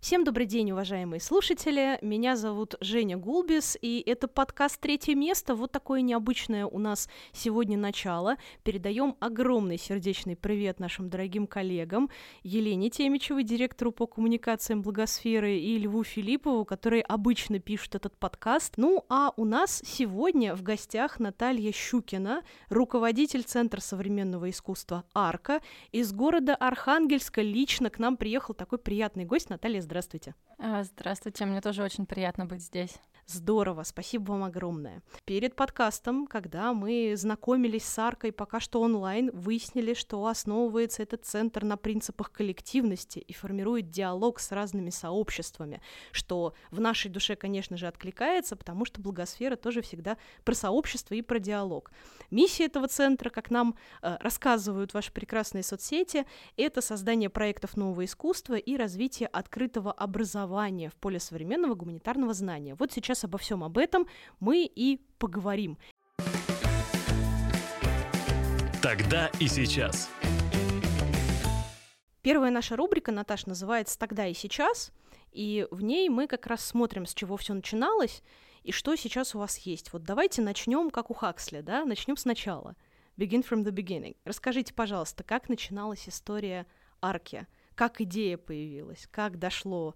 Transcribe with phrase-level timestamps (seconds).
[0.00, 1.98] Всем добрый день, уважаемые слушатели.
[2.00, 5.54] Меня зовут Женя Гулбис, и это подкаст «Третье место».
[5.54, 8.36] Вот такое необычное у нас сегодня начало.
[8.62, 12.08] Передаем огромный сердечный привет нашим дорогим коллегам
[12.42, 18.78] Елене Темичевой, директору по коммуникациям Благосферы, и Льву Филиппову, которые обычно пишут этот подкаст.
[18.78, 25.60] Ну, а у нас сегодня в гостях Наталья Щукина, руководитель Центра современного искусства «Арка».
[25.92, 30.36] Из города Архангельска лично к нам приехал такой приятный гость Наталья здравствуйте.
[30.58, 32.94] А, здравствуйте, мне тоже очень приятно быть здесь.
[33.32, 35.02] Здорово, спасибо вам огромное.
[35.24, 41.62] Перед подкастом, когда мы знакомились с Аркой пока что онлайн, выяснили, что основывается этот центр
[41.62, 47.86] на принципах коллективности и формирует диалог с разными сообществами, что в нашей душе, конечно же,
[47.86, 51.92] откликается, потому что благосфера тоже всегда про сообщество и про диалог.
[52.32, 58.54] Миссия этого центра, как нам э, рассказывают ваши прекрасные соцсети, это создание проектов нового искусства
[58.54, 62.74] и развитие открытого образования в поле современного гуманитарного знания.
[62.74, 64.06] Вот сейчас сейчас обо всем об этом
[64.40, 65.78] мы и поговорим.
[68.82, 70.10] Тогда и сейчас.
[72.22, 74.92] Первая наша рубрика, Наташ, называется «Тогда и сейчас»,
[75.32, 78.22] и в ней мы как раз смотрим, с чего все начиналось
[78.62, 79.92] и что сейчас у вас есть.
[79.92, 82.76] Вот давайте начнем, как у Хаксли, да, начнем сначала.
[83.16, 84.16] Begin from the beginning.
[84.24, 86.66] Расскажите, пожалуйста, как начиналась история
[87.00, 89.94] арки, как идея появилась, как дошло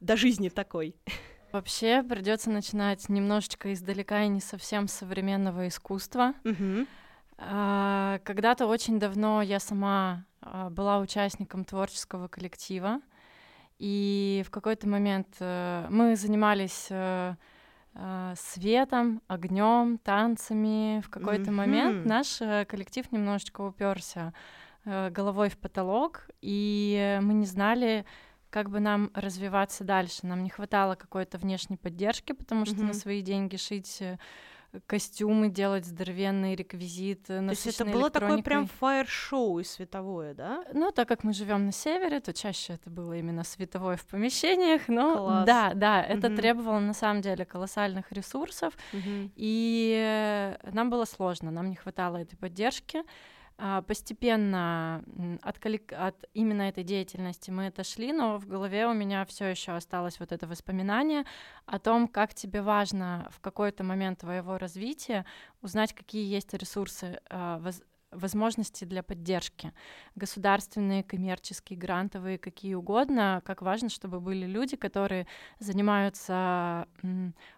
[0.00, 0.96] до жизни такой.
[1.52, 6.34] Вообще придется начинать немножечко издалека и не совсем современного искусства.
[6.44, 6.86] Угу.
[7.38, 13.00] Когда-то очень давно я сама а, была участником творческого коллектива,
[13.78, 17.36] и в какой-то момент а, мы занимались а,
[18.36, 21.00] светом, огнем, танцами.
[21.00, 21.54] В какой-то mm-hmm.
[21.54, 24.32] момент наш э, коллектив немножечко уперся
[24.84, 28.06] головой в потолок, и мы не знали,
[28.50, 30.26] как бы нам развиваться дальше.
[30.26, 32.86] Нам не хватало какой-то внешней поддержки, потому что mm-hmm.
[32.86, 34.18] на свои деньги шить э,
[34.86, 37.24] костюмы, делать здоровенный реквизит.
[37.24, 40.64] То есть это было такое прям фаер-шоу и световое, да?
[40.72, 44.88] Ну, так как мы живем на севере, то чаще это было именно световое в помещениях,
[44.88, 45.46] но Класс.
[45.46, 46.36] да, да, это угу.
[46.36, 49.30] требовало на самом деле колоссальных ресурсов, угу.
[49.36, 53.02] и э, нам было сложно, нам не хватало этой поддержки.
[53.62, 55.04] А, постепенно
[55.42, 55.58] от,
[55.92, 60.32] от именно этой деятельности мы отошли, но в голове у меня все еще осталось вот
[60.32, 61.26] это воспоминание
[61.66, 65.26] о том, как тебе важно в какой-то момент твоего развития
[65.60, 67.60] узнать, какие есть ресурсы, а,
[68.12, 69.72] возможности для поддержки.
[70.14, 73.42] Государственные, коммерческие, грантовые, какие угодно.
[73.44, 75.26] Как важно, чтобы были люди, которые
[75.58, 76.88] занимаются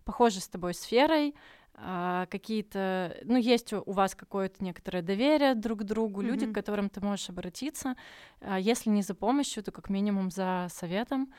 [0.05, 1.35] похожей с тобой сферой,
[1.75, 6.27] какие-то, ну, есть у вас какое-то некоторое доверие друг к другу, mm-hmm.
[6.27, 7.97] люди, к которым ты можешь обратиться,
[8.41, 11.33] а, если не за помощью, то как минимум за советом,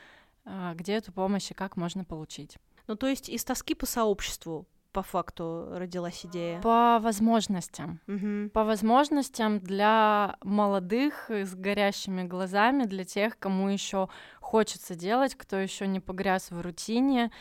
[0.44, 2.58] а, где эту помощь и как можно получить.
[2.86, 6.60] Ну, то есть из тоски по сообществу по факту родилась идея?
[6.60, 8.00] По возможностям.
[8.06, 8.50] Угу.
[8.50, 14.08] По возможностям для молодых с горящими глазами, для тех, кому еще
[14.40, 17.32] хочется делать, кто еще не погряз в рутине.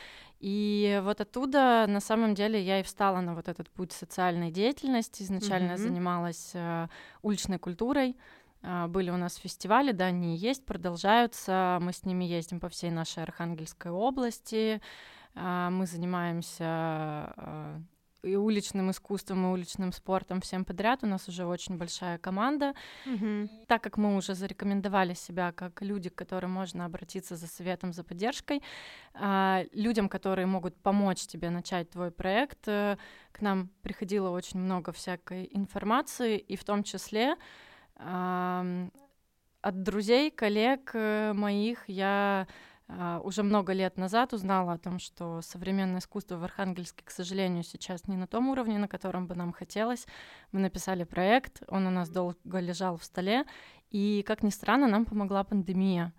[0.44, 5.24] И вот оттуда, на самом деле, я и встала на вот этот путь социальной деятельности.
[5.24, 5.78] Изначально mm-hmm.
[5.78, 6.90] занималась э,
[7.22, 8.18] уличной культурой.
[8.62, 11.78] Э, были у нас фестивали, да, они есть, продолжаются.
[11.80, 14.82] Мы с ними ездим по всей нашей Архангельской области.
[15.36, 17.80] Э, мы занимаемся э,
[18.24, 21.04] и уличным искусством, и уличным спортом всем подряд.
[21.04, 22.74] У нас уже очень большая команда.
[23.06, 23.66] Mm-hmm.
[23.68, 28.04] Так как мы уже зарекомендовали себя как люди, к которым можно обратиться за советом, за
[28.04, 28.62] поддержкой,
[29.14, 32.98] а, людям, которые могут помочь тебе начать твой проект, э,
[33.32, 37.36] к нам приходило очень много всякой информации, и в том числе
[39.64, 42.48] от друзей, коллег э, моих я
[43.24, 48.08] уже много лет назад узнала о том, что современное искусство в Архангельске, к сожалению, сейчас
[48.08, 50.06] не на том уровне, на котором бы нам хотелось.
[50.52, 53.46] Мы написали проект, он у нас долго лежал в столе,
[53.90, 56.14] и, как ни странно, нам помогла пандемия.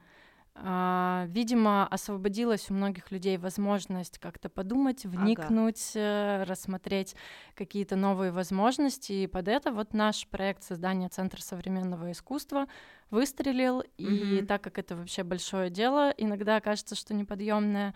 [0.56, 6.00] Uh, видимо, освободилась у многих людей возможность как-то подумать, вникнуть, ага.
[6.00, 7.16] Э, рассмотреть
[7.56, 9.12] какие-то новые возможности.
[9.12, 12.66] И под это вот наш проект создания Центра современного искусства
[13.10, 13.80] выстрелил.
[13.80, 14.38] Mm-hmm.
[14.38, 17.92] И так как это вообще большое дело, иногда кажется, что неподъемное,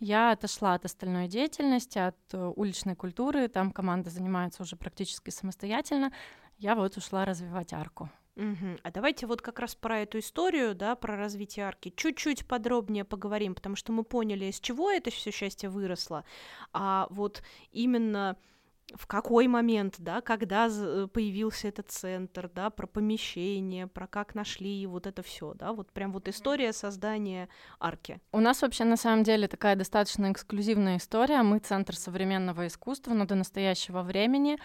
[0.00, 3.46] я отошла от остальной деятельности, от uh, уличной культуры.
[3.46, 6.10] Там команда занимается уже практически самостоятельно.
[6.58, 8.10] Я вот ушла развивать арку.
[8.40, 8.78] Угу.
[8.82, 13.54] А давайте вот как раз про эту историю, да, про развитие арки чуть-чуть подробнее поговорим,
[13.54, 16.24] потому что мы поняли, из чего это все счастье выросло,
[16.72, 18.38] а вот именно
[18.94, 20.68] в какой момент, да, когда
[21.12, 26.12] появился этот центр, да, про помещение, про как нашли вот это все, да, вот прям
[26.12, 27.48] вот история создания
[27.78, 28.20] арки.
[28.32, 31.42] У нас вообще на самом деле такая достаточно эксклюзивная история.
[31.42, 34.58] Мы центр современного искусства, но до настоящего времени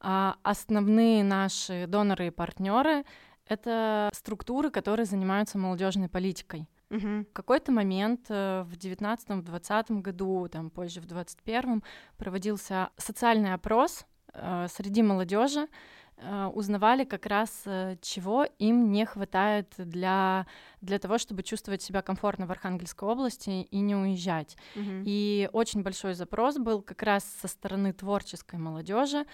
[0.00, 3.04] а основные наши доноры и партнеры
[3.46, 6.68] это структуры, которые занимаются молодежной политикой.
[6.90, 7.24] Угу.
[7.30, 11.82] В какой-то момент э, в 19-20 году, там позже в 21
[12.16, 15.68] проводился социальный опрос э, среди молодежи,
[16.16, 17.62] э, узнавали как раз,
[18.00, 20.46] чего им не хватает для,
[20.80, 24.56] для того, чтобы чувствовать себя комфортно в Архангельской области и не уезжать.
[24.74, 25.02] Угу.
[25.04, 29.26] И очень большой запрос был как раз со стороны творческой молодежи,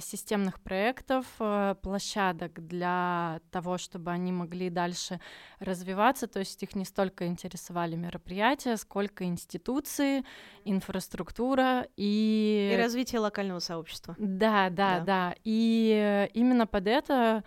[0.00, 5.20] системных проектов, э, площадок для того, чтобы они могли дальше
[5.58, 6.26] развиваться.
[6.26, 10.24] То есть их не столько интересовали мероприятия, сколько институции,
[10.64, 12.70] инфраструктура и...
[12.72, 14.14] И развитие локального сообщества.
[14.18, 15.04] Да, да, да.
[15.04, 15.34] да.
[15.44, 17.44] И именно под это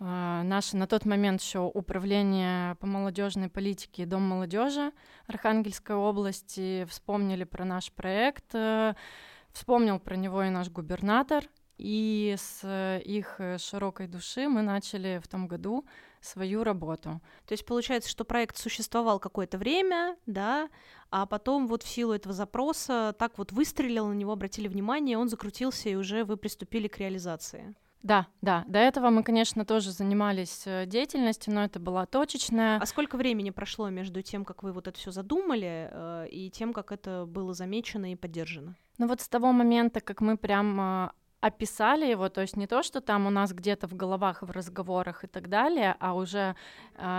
[0.00, 4.92] Uh, наше на тот момент еще управление по молодежной политике Дом молодежи
[5.26, 8.54] Архангельской области вспомнили про наш проект.
[9.52, 11.44] Вспомнил про него и наш губернатор,
[11.78, 15.86] и с э, их э, широкой души мы начали в том году
[16.20, 17.20] свою работу.
[17.46, 20.68] То есть получается, что проект существовал какое-то время, да,
[21.10, 25.28] а потом вот в силу этого запроса так вот выстрелил, на него обратили внимание, он
[25.28, 27.76] закрутился, и уже вы приступили к реализации.
[28.02, 28.64] Да, да.
[28.66, 32.80] До этого мы, конечно, тоже занимались э, деятельностью, но это была точечная.
[32.80, 36.90] А сколько времени прошло между тем, как вы вот это все задумали, и тем, как
[36.90, 38.74] это было замечено и поддержано?
[38.98, 41.10] Ну вот с того момента, как мы прям э,
[41.40, 45.24] описали его, то есть не то, что там у нас где-то в головах, в разговорах
[45.24, 46.56] и так далее, а уже,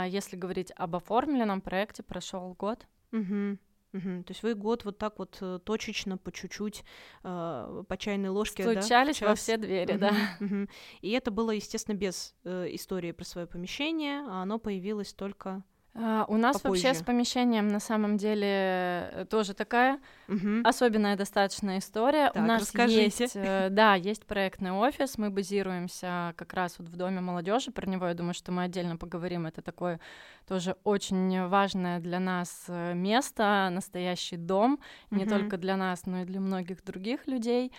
[0.07, 2.85] если говорить об оформленном проекте, прошел год.
[3.13, 3.57] Угу.
[3.93, 4.23] Угу.
[4.23, 6.83] То есть вы год вот так вот э, точечно, по чуть-чуть,
[7.23, 10.13] э, по чайной ложке, Стучались да, во все двери, угу, да.
[10.39, 10.67] Угу.
[11.01, 15.63] И это было, естественно, без э, истории про свое помещение, а оно появилось только
[15.95, 16.88] а, у нас попозже.
[16.88, 20.62] вообще с помещением на самом деле э, тоже такая угу.
[20.63, 22.31] особенная достаточно история.
[22.31, 23.24] Так, у нас расскажите.
[23.24, 25.18] есть, э, да, есть проектный офис.
[25.18, 27.71] Мы базируемся как раз вот в доме молодежи.
[27.71, 29.47] Про него я думаю, что мы отдельно поговорим.
[29.47, 30.00] Это такое
[30.47, 35.19] тоже очень важное для нас э, место, настоящий дом, угу.
[35.19, 37.71] не только для нас, но и для многих других людей.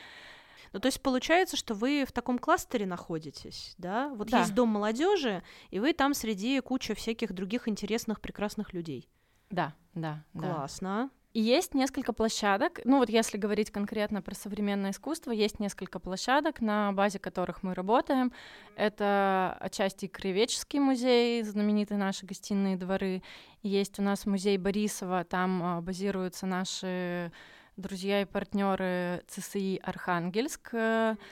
[0.73, 4.09] Ну, то есть получается, что вы в таком кластере находитесь, да?
[4.15, 4.41] Вот да.
[4.41, 9.09] есть дом молодежи, и вы там среди кучи всяких других интересных, прекрасных людей.
[9.51, 10.25] Да, да.
[10.33, 11.11] Классно.
[11.13, 11.21] Да.
[11.33, 16.61] И есть несколько площадок, ну вот если говорить конкретно про современное искусство, есть несколько площадок,
[16.61, 18.33] на базе которых мы работаем.
[18.75, 23.23] Это отчасти Краеведческий музей, знаменитые наши гостиные дворы.
[23.63, 27.31] Есть у нас музей Борисова, там а, базируются наши
[27.77, 30.75] друзья и партнеры ЦСИ Архангельск.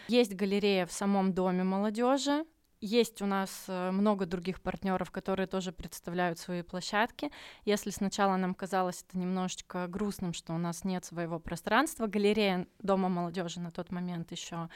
[0.09, 2.45] Есть галерея в самом доме молодежи.
[2.81, 7.33] Есть у нас э, много других партнеров, которые тоже представляют свои площадки.
[7.65, 13.09] Если сначала нам казалось это немножечко грустным, что у нас нет своего пространства, галерея Дома
[13.09, 14.69] молодежи на тот момент еще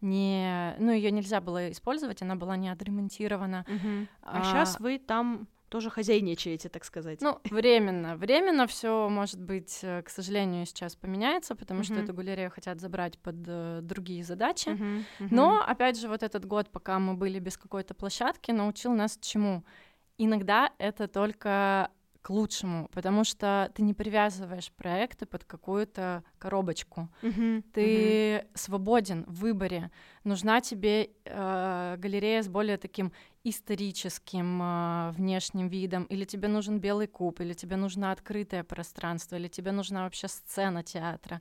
[0.00, 3.64] не, ну ее нельзя было использовать, она была не отремонтирована.
[3.68, 4.08] Угу.
[4.22, 7.20] А, а сейчас вы там тоже хозяйничаете, так сказать.
[7.20, 8.16] Ну, временно.
[8.16, 11.94] Временно все, может быть, э, к сожалению, сейчас поменяется, потому uh-huh.
[11.94, 14.68] что эту галерею хотят забрать под э, другие задачи.
[14.68, 15.04] Uh-huh.
[15.18, 15.28] Uh-huh.
[15.32, 19.64] Но, опять же, вот этот год, пока мы были без какой-то площадки, научил нас чему?
[20.16, 21.90] Иногда это только
[22.22, 27.08] к лучшему, потому что ты не привязываешь проекты под какую-то коробочку.
[27.22, 28.46] Uh-huh, ты uh-huh.
[28.54, 29.90] свободен в выборе.
[30.22, 33.10] Нужна тебе э, галерея с более таким
[33.44, 39.48] историческим э, внешним видом, или тебе нужен белый куб, или тебе нужно открытое пространство, или
[39.48, 41.40] тебе нужна вообще сцена театра.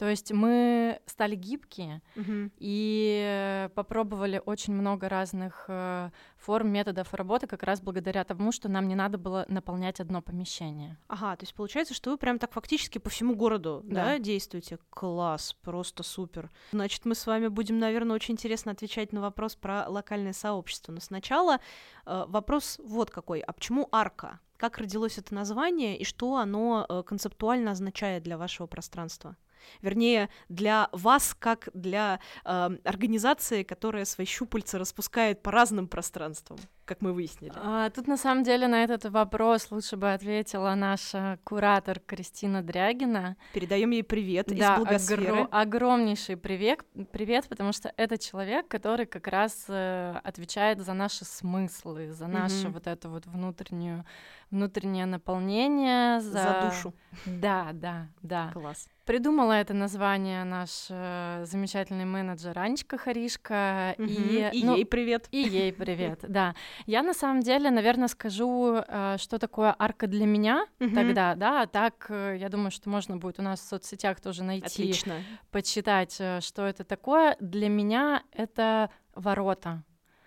[0.00, 2.50] То есть мы стали гибкие угу.
[2.56, 8.88] и попробовали очень много разных э, форм, методов работы, как раз благодаря тому, что нам
[8.88, 10.96] не надо было наполнять одно помещение.
[11.06, 14.04] Ага, то есть получается, что вы прям так фактически по всему городу да.
[14.06, 14.78] Да, действуете.
[14.88, 16.50] Класс, просто супер.
[16.72, 20.92] Значит, мы с вами будем, наверное, очень интересно отвечать на вопрос про локальное сообщество.
[20.92, 21.58] Но сначала
[22.06, 24.40] э, вопрос вот какой: а почему арка?
[24.56, 29.36] Как родилось это название и что оно э, концептуально означает для вашего пространства?
[29.82, 36.58] Вернее, для вас, как для э, организации, которая свои щупальца распускает по разным пространствам.
[36.90, 37.52] Как мы выяснили.
[37.54, 43.36] А, тут на самом деле на этот вопрос лучше бы ответила наша куратор Кристина Дрягина.
[43.54, 45.24] Передаем ей привет да, из благосферы.
[45.42, 46.80] Огр- огромнейший привет,
[47.12, 52.64] привет, потому что это человек, который как раз э, отвечает за наши смыслы, за нашу
[52.64, 52.72] Мгм.
[52.72, 54.04] вот эту вот внутреннюю
[54.50, 56.94] внутреннее наполнение, за, За душу.
[57.24, 58.50] Да, да, да.
[58.52, 58.88] Класс.
[59.04, 63.94] Придумала это название наш э, замечательный менеджер Анечка Харишка.
[63.98, 64.08] Мгм.
[64.08, 65.28] И, И ну, ей привет.
[65.30, 66.54] и ей привет, да.
[66.86, 70.94] Я на самом деле, наверное, скажу, э, что такое арка для меня Мгм.
[70.94, 71.62] тогда, да.
[71.62, 75.26] А так, э, я думаю, что можно будет у нас в соцсетях тоже найти, Отлично.
[75.50, 77.36] почитать, э, что это такое.
[77.40, 79.84] Для меня это ворота.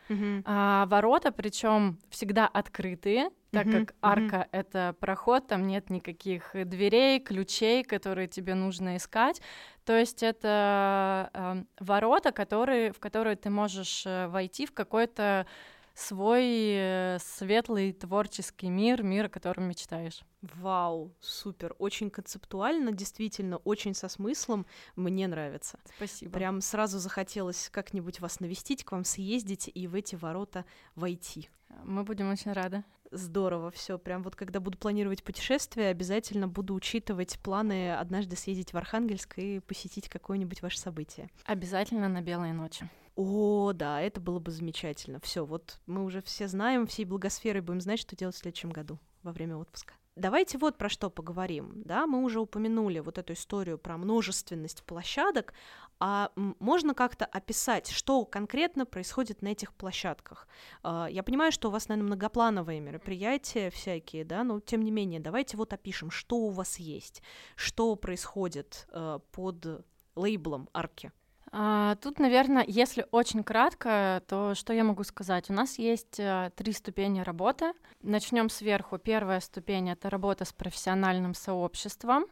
[0.10, 0.44] Мгм.
[0.46, 7.20] А, ворота, причем всегда открытые, так Мгм, как арка это проход, там нет никаких дверей,
[7.20, 9.42] ключей, которые тебе нужно искать.
[9.86, 15.46] То есть это э, ворота, которые, в которые ты можешь войти в какой-то
[15.94, 20.22] свой э, светлый творческий мир, мир, о котором мечтаешь.
[20.42, 21.76] Вау, супер.
[21.80, 24.66] Очень концептуально, действительно, очень со смыслом.
[24.96, 25.80] Мне нравится.
[25.96, 26.32] Спасибо.
[26.32, 31.50] Прям сразу захотелось как-нибудь вас навестить, к вам съездить и в эти ворота войти.
[31.84, 32.84] Мы будем очень рады.
[33.12, 34.00] Здорово, все.
[34.00, 39.60] Прям вот когда буду планировать путешествие, обязательно буду учитывать планы однажды съездить в Архангельск и
[39.60, 41.30] посетить какое-нибудь ваше событие.
[41.46, 42.90] Обязательно на белые ночи.
[43.16, 45.20] О, да, это было бы замечательно.
[45.20, 49.00] Все, вот мы уже все знаем, всей благосферой будем знать, что делать в следующем году
[49.22, 49.94] во время отпуска.
[50.16, 51.82] Давайте вот про что поговорим.
[51.86, 55.54] Да, мы уже упомянули вот эту историю про множественность площадок,
[56.00, 60.48] а можно как-то описать, что конкретно происходит на этих площадках?
[60.84, 65.20] А, Я понимаю, что у вас, наверное, многоплановые мероприятия всякие, да, но тем не менее,
[65.20, 67.24] давайте вот опишем, что у вас есть,
[67.56, 71.12] что происходит э, под лейблом арки.
[71.56, 75.50] А, Тут, наверное, если очень кратко, то что я могу сказать?
[75.52, 77.74] У нас есть э, три ступени работы.
[78.02, 78.98] Начнем сверху.
[78.98, 82.26] Первая ступень это работа с профессиональным сообществом.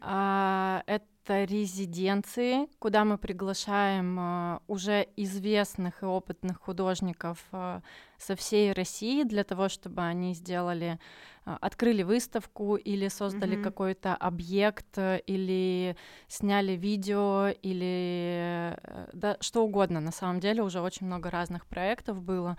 [0.00, 7.80] А, Это резиденции, куда мы приглашаем э, уже известных и опытных художников э,
[8.18, 10.98] со всей России для того, чтобы они сделали,
[11.46, 13.62] э, открыли выставку или создали Мгм.
[13.62, 15.96] какой-то объект, или
[16.28, 20.00] сняли видео, или э, да, что угодно.
[20.00, 22.56] На самом деле уже очень много разных проектов было.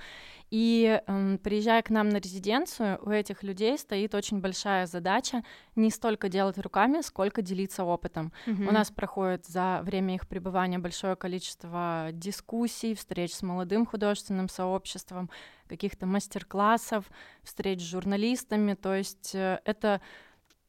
[0.52, 5.44] И эм, приезжая к нам на резиденцию, у этих людей стоит очень большая задача
[5.76, 8.32] не столько делать руками, сколько делиться опытом.
[8.46, 15.30] У нас проходит за время их пребывания большое количество дискуссий, встреч с молодым художественным сообществом,
[15.68, 17.10] каких-то мастер-классов,
[17.44, 18.76] встреч с журналистами.
[18.76, 20.00] То есть э, это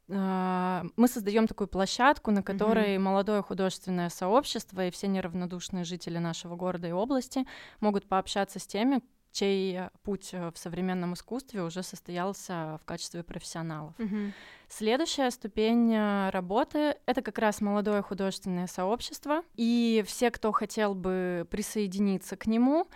[0.08, 6.56] э, мы создаем такую площадку, на которой молодое художественное сообщество и все неравнодушные жители нашего
[6.56, 7.46] города и области
[7.80, 9.02] могут пообщаться с теми,
[9.36, 13.94] чей э, путь э, в современном искусстве уже состоялся в качестве профессионалов.
[13.98, 14.32] Мгм.
[14.68, 21.46] Следующая ступень э, работы— это как раз молодое художественное сообщество, и все, кто хотел бы
[21.50, 22.86] присоединиться к нему,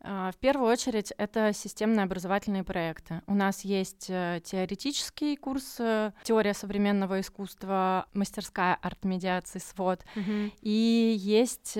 [0.00, 3.20] в первую очередь это системные образовательные проекты.
[3.26, 5.74] У нас есть теоретический курс
[6.22, 10.52] «Теория современного искусства», мастерская арт-медиации «СВОД», Мгм.
[10.62, 11.76] и есть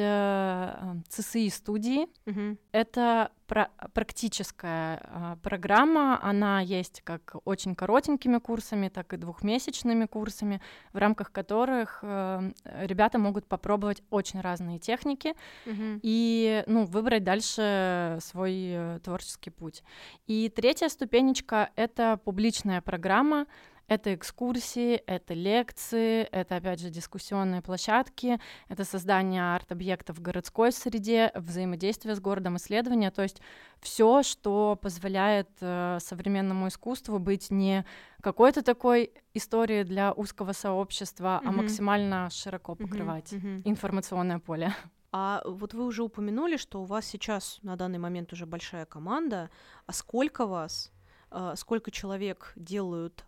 [1.09, 2.59] ЦСИ-студии, Мгм.
[2.73, 6.19] это практическая а, программа.
[6.23, 10.61] Она есть как очень коротенькими курсами, так и двухмесячными курсами,
[10.93, 15.35] в рамках которых э, ребята могут попробовать очень разные техники
[15.67, 16.01] Мгм.
[16.03, 19.83] и ну, выбрать дальше свой э, творческий путь.
[20.27, 23.47] И третья ступенечка— это публичная программа,
[23.89, 31.33] это экскурсии, это лекции, это, опять же, дискуссионные площадки, это создание арт-объектов в городской среде,
[31.35, 33.41] взаимодействие с городом, исследования, то есть
[33.81, 37.85] все, что позволяет э, современному искусству быть не
[38.21, 41.57] какой-то такой историей для узкого сообщества, а Мгм.
[41.57, 43.63] максимально широко покрывать Мгм.
[43.65, 44.73] информационное поле.
[45.11, 49.49] А вот вы уже упомянули, что у вас сейчас на данный момент уже большая команда.
[49.87, 50.93] А сколько вас,
[51.31, 53.25] э, сколько человек делают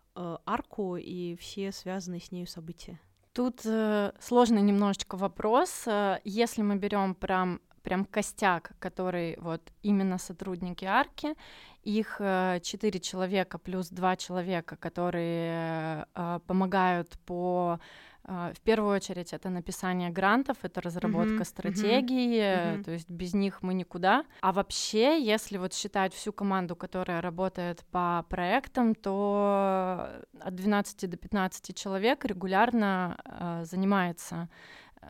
[0.47, 2.99] арку и все связанные с нею события?
[3.33, 5.85] Тут э, сложный немножечко вопрос.
[5.87, 11.35] Э, Если мы берем прям прям костяк, который вот именно сотрудники арки,
[11.83, 19.33] их э, четыре человека плюс два человека, которые э, помогают по э, в первую очередь
[19.33, 22.85] это написание грантов, это разработка стратегий, э, мгм.
[22.85, 24.25] то есть без них мы никуда.
[24.41, 30.09] А вообще, если вот считать всю команду, которая работает по проектам, то
[30.41, 34.49] от 12 до 15 человек регулярно э, занимается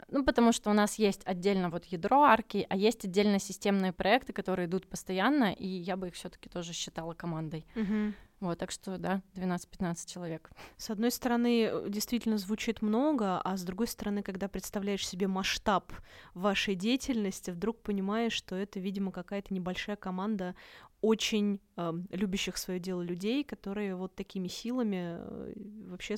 [0.09, 4.33] Ну, потому что у нас есть отдельно вот ядро арки, а есть отдельно системные проекты,
[4.33, 7.67] которые идут постоянно, и я бы их все таки тоже считала командой.
[7.75, 8.15] Мгм.
[8.41, 10.51] Вот, так что, да, 12-15 человек.
[10.79, 15.93] С одной стороны, э, действительно звучит много, а с другой стороны, когда представляешь себе масштаб
[16.33, 20.55] вашей деятельности, вдруг понимаешь, что это, видимо, какая-то небольшая команда
[21.03, 25.53] очень эм, любящих свое дело людей, которые вот такими силами э,
[25.87, 26.17] вообще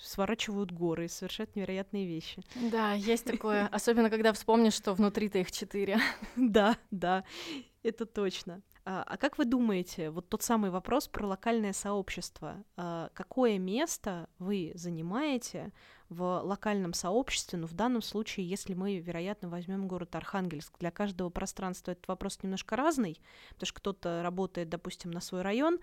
[0.00, 2.42] сворачивают горы и совершают невероятные вещи.
[2.70, 5.98] Да, есть такое, особенно когда вспомнишь, что внутри-то их четыре.
[6.36, 7.24] Да, да,
[7.82, 8.60] это точно.
[8.90, 14.30] А а как вы думаете, вот тот самый вопрос про локальное сообщество, а, какое место
[14.38, 15.72] вы занимаете
[16.08, 21.28] в локальном сообществе, ну, в данном случае, если мы, вероятно, возьмем город Архангельск, для каждого
[21.28, 25.80] пространства этот вопрос немножко разный, потому что кто-то работает, допустим, на свой район,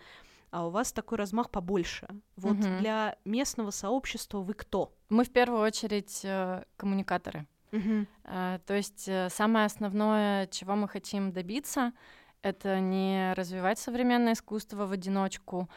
[0.50, 2.08] а у вас такой размах побольше.
[2.38, 2.80] Вот Мгм.
[2.80, 4.96] для местного сообщества вы кто?
[5.10, 7.46] Мы в первую очередь э, коммуникаторы.
[8.24, 11.92] Э, То есть э, самое основное, чего мы хотим добиться,
[12.46, 15.68] это не развивать современное искусство в одиночку,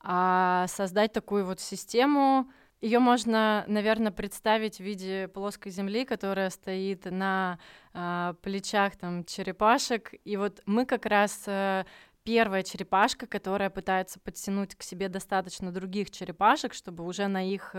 [0.00, 2.50] а создать такую вот систему.
[2.80, 7.60] Ее можно, наверное, представить в виде плоской земли, которая стоит на
[7.92, 10.12] а, плечах там черепашек.
[10.24, 11.84] И вот мы как раз э,
[12.24, 17.76] первая черепашка, которая пытается подтянуть к себе достаточно других черепашек, чтобы уже на их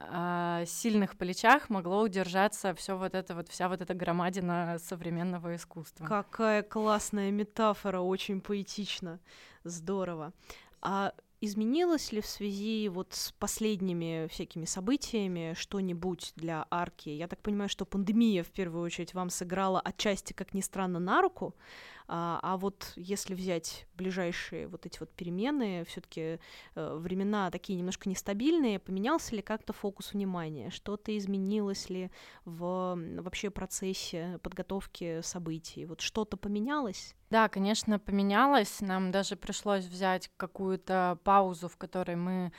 [0.00, 6.06] а, сильных плечах могло удержаться все вот это вот вся вот эта громадина современного искусства.
[6.06, 9.18] Какая классная метафора, очень поэтично,
[9.64, 10.32] здорово.
[10.80, 17.08] А изменилось ли в связи вот с последними всякими событиями что-нибудь для арки?
[17.08, 21.22] Я так понимаю, что пандемия в первую очередь вам сыграла отчасти, как ни странно, на
[21.22, 21.54] руку,
[22.08, 26.40] а, а вот если взять ближайшие вот эти вот перемены, все-таки
[26.74, 30.70] времена такие немножко нестабильные, поменялся ли как-то фокус внимания?
[30.70, 32.10] Что-то изменилось ли
[32.44, 35.84] в вообще процессе подготовки событий?
[35.84, 37.14] Вот что-то поменялось?
[37.30, 38.80] Да, конечно, поменялось.
[38.80, 42.52] Нам даже пришлось взять какую-то паузу, в которой мы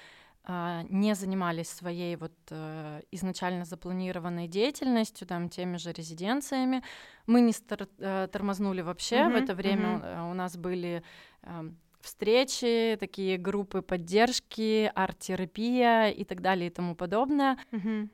[0.44, 6.84] а, не занимались своей вот э, изначально запланированной деятельностью, там теми же резиденциями.
[7.28, 9.24] Мы не стар- э, тормознули вообще.
[9.26, 11.04] В Мгм, это время э, у нас были
[11.44, 17.58] эм, встречи, такие группы поддержки, арт-терапия и так далее и тому подобное.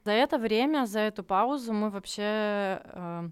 [0.03, 3.29] За это время, за эту паузу мы вообще э,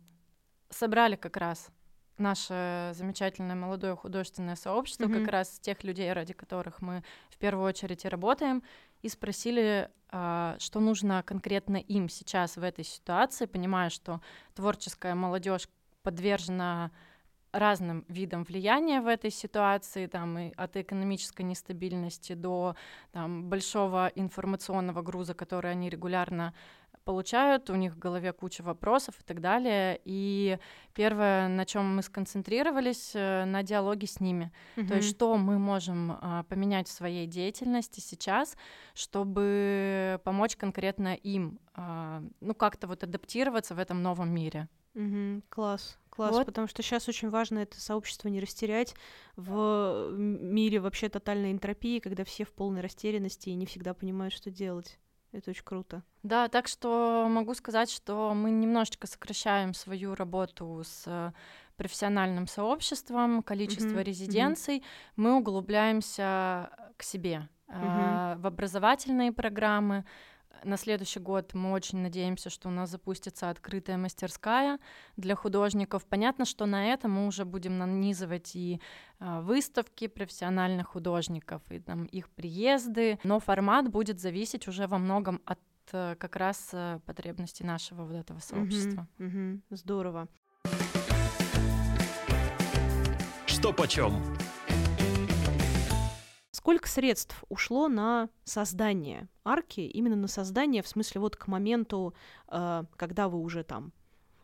[0.69, 1.69] собрали как раз
[2.17, 5.25] наше замечательное молодое художественное сообщество, Мгм.
[5.25, 8.63] как раз тех людей, ради которых мы в первую очередь и работаем,
[9.01, 14.21] и спросили, а, что нужно конкретно им сейчас в этой ситуации, понимая, что
[14.53, 15.67] творческая молодежь
[16.03, 16.91] подвержена
[17.51, 22.75] разным видам влияния в этой ситуации, там и от экономической нестабильности до
[23.11, 26.55] там, большого информационного груза, который они регулярно
[27.03, 29.99] получают, у них в голове куча вопросов и так далее.
[30.05, 30.57] И
[30.93, 34.51] первое, на чем мы сконцентрировались, э, на диалоге с ними.
[34.87, 38.57] То есть что мы можем а, поменять в своей деятельности сейчас,
[38.93, 44.67] чтобы помочь конкретно им, а, ну как-то вот адаптироваться в этом новом мире.
[44.93, 45.43] Мгм.
[45.49, 46.45] Класс, класс, Вот.
[46.45, 48.93] потому что сейчас очень важно это сообщество не растерять
[49.35, 54.51] в мире вообще тотальной энтропии, когда все в полной растерянности и не всегда понимают, что
[54.51, 54.99] делать.
[55.33, 56.03] Это очень круто.
[56.21, 61.31] Да, так что могу сказать, что мы немножечко сокращаем свою работу с э,
[61.75, 64.01] профессиональным сообществом, количество мгм.
[64.01, 64.83] резиденций,
[65.15, 70.05] мы углубляемся к себе э, в образовательные программы.
[70.65, 74.79] На следующий год мы очень надеемся, что у нас запустится открытая мастерская
[75.17, 76.05] для художников.
[76.05, 78.79] Понятно, что на это мы уже будем нанизывать и
[79.19, 85.41] э, выставки профессиональных художников, и там их приезды, но формат будет зависеть уже во многом
[85.45, 85.59] от
[85.91, 89.07] э, как раз э, потребностей нашего вот этого сообщества.
[89.17, 89.63] Мгм, мгм.
[89.69, 90.27] Здорово.
[93.45, 94.13] Что почем?
[96.63, 102.15] Сколько средств ушло на создание арки, именно на создание, в смысле вот к моменту,
[102.47, 103.91] э, когда вы уже там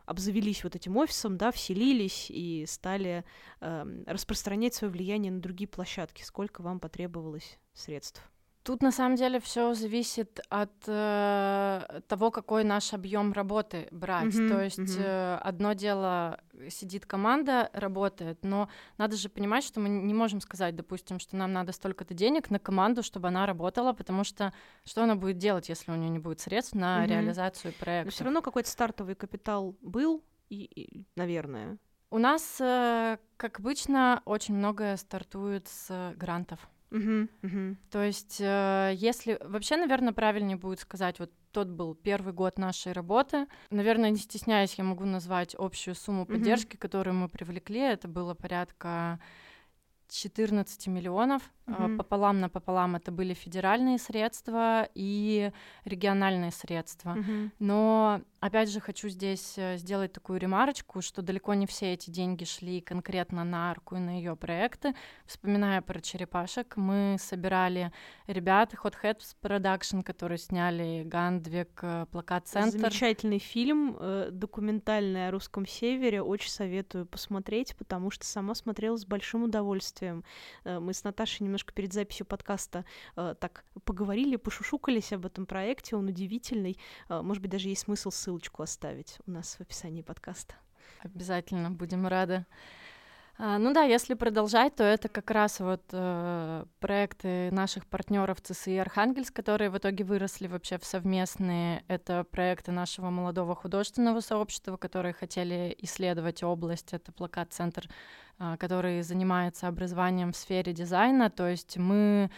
[0.06, 3.24] обзавелись вот этим офисом, да, вселились и стали
[3.62, 6.22] эм, распространять свое влияние на другие площадки.
[6.22, 8.30] Сколько вам потребовалось средств?
[8.64, 14.36] Тут на самом деле все зависит от э, того, какой наш объем работы брать.
[14.36, 15.00] Мгм, То есть мгм.
[15.00, 20.76] э, одно дело сидит команда, работает, но надо же понимать, что мы не можем сказать,
[20.76, 25.16] допустим, что нам надо столько-то денег на команду, чтобы она работала, потому что что она
[25.16, 27.10] будет делать, если у нее не будет средств на Мгм.
[27.10, 28.12] реализацию Но проекта?
[28.12, 31.78] все равно какой-то стартовый капитал был, и, и, наверное.
[32.12, 36.60] У нас, э, как обычно, очень многое стартует с грантов.
[36.92, 37.76] Угу, угу.
[37.92, 42.92] То есть, э, если вообще, наверное, правильнее будет сказать, вот тот был первый год нашей
[42.92, 43.48] работы.
[43.70, 46.82] Наверное, не стесняясь, я могу назвать общую сумму поддержки, угу.
[46.82, 47.80] которую мы привлекли.
[47.80, 49.20] Это было порядка
[50.10, 51.44] 14 миллионов.
[51.70, 51.98] Mm-hmm.
[51.98, 55.52] Пополам на пополам это были федеральные средства и
[55.86, 57.16] региональные средства.
[57.16, 57.52] Mm-hmm.
[57.60, 62.46] Но опять же хочу здесь э, сделать такую ремарочку, что далеко не все эти деньги
[62.46, 64.96] шли конкретно на арку и на ее проекты.
[65.26, 67.92] Вспоминая про черепашек, мы собирали
[68.28, 72.80] ребят Hot Heads Production, которые сняли Гандвик, э, плакат-центр.
[72.80, 73.98] Замечательный фильм,
[74.32, 76.22] документальный о русском севере.
[76.22, 80.24] Очень советую посмотреть, потому что сама смотрела с большим удовольствием.
[80.66, 85.96] Мы с Наташей немножко немножко перед записью подкаста э, так поговорили, пошушукались об этом проекте,
[85.96, 86.78] он удивительный.
[87.10, 90.56] Э, может быть, даже есть смысл ссылочку оставить у нас в описании подкаста.
[91.04, 92.46] Обязательно, будем рады.
[93.42, 98.78] А, ну да, если продолжать, то это как раз вот э, проекты наших партнеров ЦСИ
[98.78, 101.86] Архангельск, которые в итоге выросли вообще в совместные.
[101.88, 106.92] Это проекты нашего молодого художественного сообщества, которые хотели исследовать область.
[106.92, 107.88] Это плакат-центр
[108.42, 111.30] а, который занимается образованием в сфере дизайна.
[111.30, 112.30] То есть мы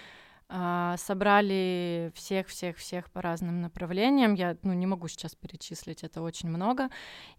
[0.97, 4.33] собрали всех-всех-всех по разным направлениям.
[4.33, 6.89] Я ну, не могу сейчас перечислить, это очень много.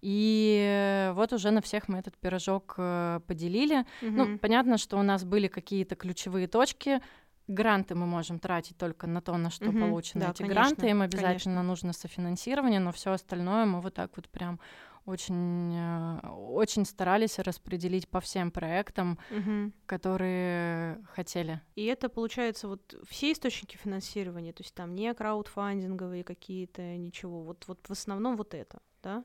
[0.00, 3.80] И вот уже на всех мы этот пирожок э, поделили.
[3.80, 4.10] Mm-hmm.
[4.10, 7.00] Ну, понятно, что у нас были какие-то ключевые точки.
[7.48, 9.80] Гранты мы можем тратить только на то, на что mm-hmm.
[9.80, 10.88] получены да, эти конечно, гранты.
[10.88, 11.62] Им обязательно конечно.
[11.62, 14.58] нужно софинансирование, но все остальное мы вот так вот прям
[15.04, 19.72] очень, э, очень старались распределить по всем проектам, угу.
[19.86, 21.60] которые хотели.
[21.74, 27.64] И это получается вот все источники финансирования, то есть там не краудфандинговые какие-то, ничего, вот,
[27.66, 29.24] вот в основном вот это, да?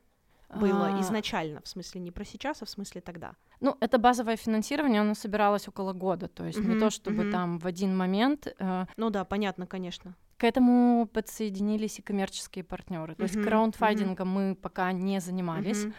[0.56, 1.02] было а...
[1.02, 3.34] изначально, в смысле не про сейчас, а в смысле тогда?
[3.60, 7.32] Ну, это базовое финансирование, оно собиралось около года, то есть mm-hmm, не то, чтобы mm-hmm.
[7.32, 8.48] там в один момент.
[8.60, 8.86] Э...
[8.98, 10.16] Ну да, понятно, конечно.
[10.38, 13.16] К этому подсоединились и коммерческие партнеры.
[13.16, 13.36] То mm-hmm.
[13.36, 14.50] есть краундфандингом mm-hmm.
[14.50, 15.86] мы пока не занимались.
[15.86, 15.94] Mm-hmm.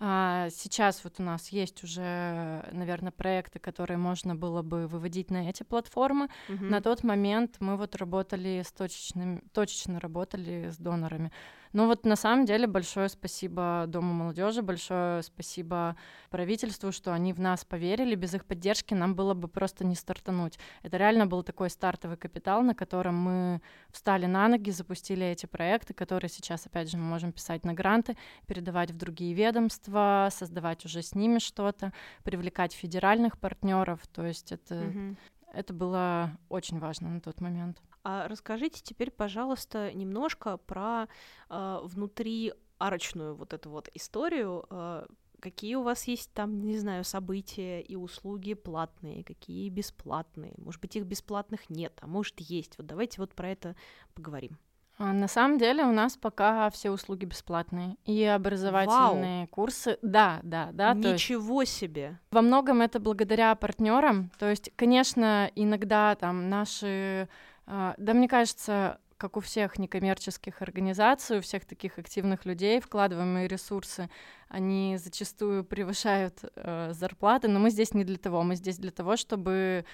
[0.00, 5.48] А, сейчас вот у нас есть уже, наверное, проекты, которые можно было бы выводить на
[5.48, 6.28] эти платформы.
[6.48, 6.68] Mm-hmm.
[6.68, 11.32] На тот момент мы вот работали с точечными, точечно работали с донорами.
[11.72, 15.96] Ну вот на самом деле большое спасибо Дому молодежи, большое спасибо
[16.30, 18.14] правительству, что они в нас поверили.
[18.14, 20.58] Без их поддержки нам было бы просто не стартануть.
[20.82, 25.94] Это реально был такой стартовый капитал, на котором мы встали на ноги, запустили эти проекты,
[25.94, 31.02] которые сейчас, опять же, мы можем писать на гранты, передавать в другие ведомства, создавать уже
[31.02, 34.00] с ними что-то, привлекать федеральных партнеров.
[34.08, 35.16] То есть это, mm-hmm.
[35.52, 37.82] это было очень важно на тот момент.
[38.04, 41.08] А расскажите теперь, пожалуйста, немножко про
[41.48, 44.64] э, внутри арочную вот эту вот историю.
[44.70, 45.06] Э,
[45.40, 50.54] какие у вас есть там, не знаю, события и услуги платные, какие бесплатные?
[50.58, 52.78] Может быть, их бесплатных нет, а может, есть.
[52.78, 53.76] Вот давайте вот про это
[54.14, 54.58] поговорим.
[55.00, 59.48] А, на самом деле у нас пока все услуги бесплатные и образовательные Вау.
[59.48, 59.96] курсы.
[60.02, 60.92] Да, да, да.
[60.92, 62.18] Ничего есть, себе.
[62.32, 64.30] Во многом это благодаря партнерам.
[64.38, 67.28] То есть, конечно, иногда там наши
[67.68, 74.08] да, мне кажется, как у всех некоммерческих организаций, у всех таких активных людей, вкладываемые ресурсы,
[74.48, 79.16] они зачастую превышают э, зарплаты, но мы здесь не для того, мы здесь для того,
[79.16, 79.86] чтобы а,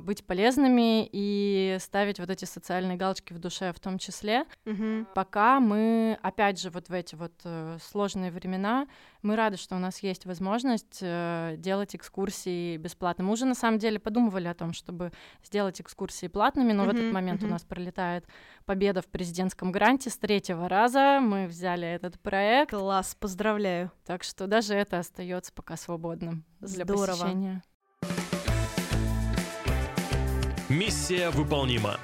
[0.00, 4.44] быть полезными и ставить вот эти социальные галочки в душе в том числе.
[4.64, 5.06] Угу.
[5.14, 8.86] Пока мы, опять же, вот в эти вот э, сложные времена,
[9.22, 13.24] мы рады, что у нас есть возможность э, делать экскурсии бесплатно.
[13.24, 16.94] Мы уже на самом деле подумывали о том, чтобы сделать экскурсии платными, но угу, в
[16.94, 17.48] этот момент угу.
[17.48, 18.26] у нас пролетает
[18.64, 21.20] победа в президентском гранте с третьего раза.
[21.20, 22.70] Мы взяли этот проект.
[22.70, 23.90] Класс, поздравляю.
[24.04, 27.06] Так что даже это остается пока свободным для Здорово.
[27.06, 27.62] посещения.
[30.74, 32.00] Миссия выполнима.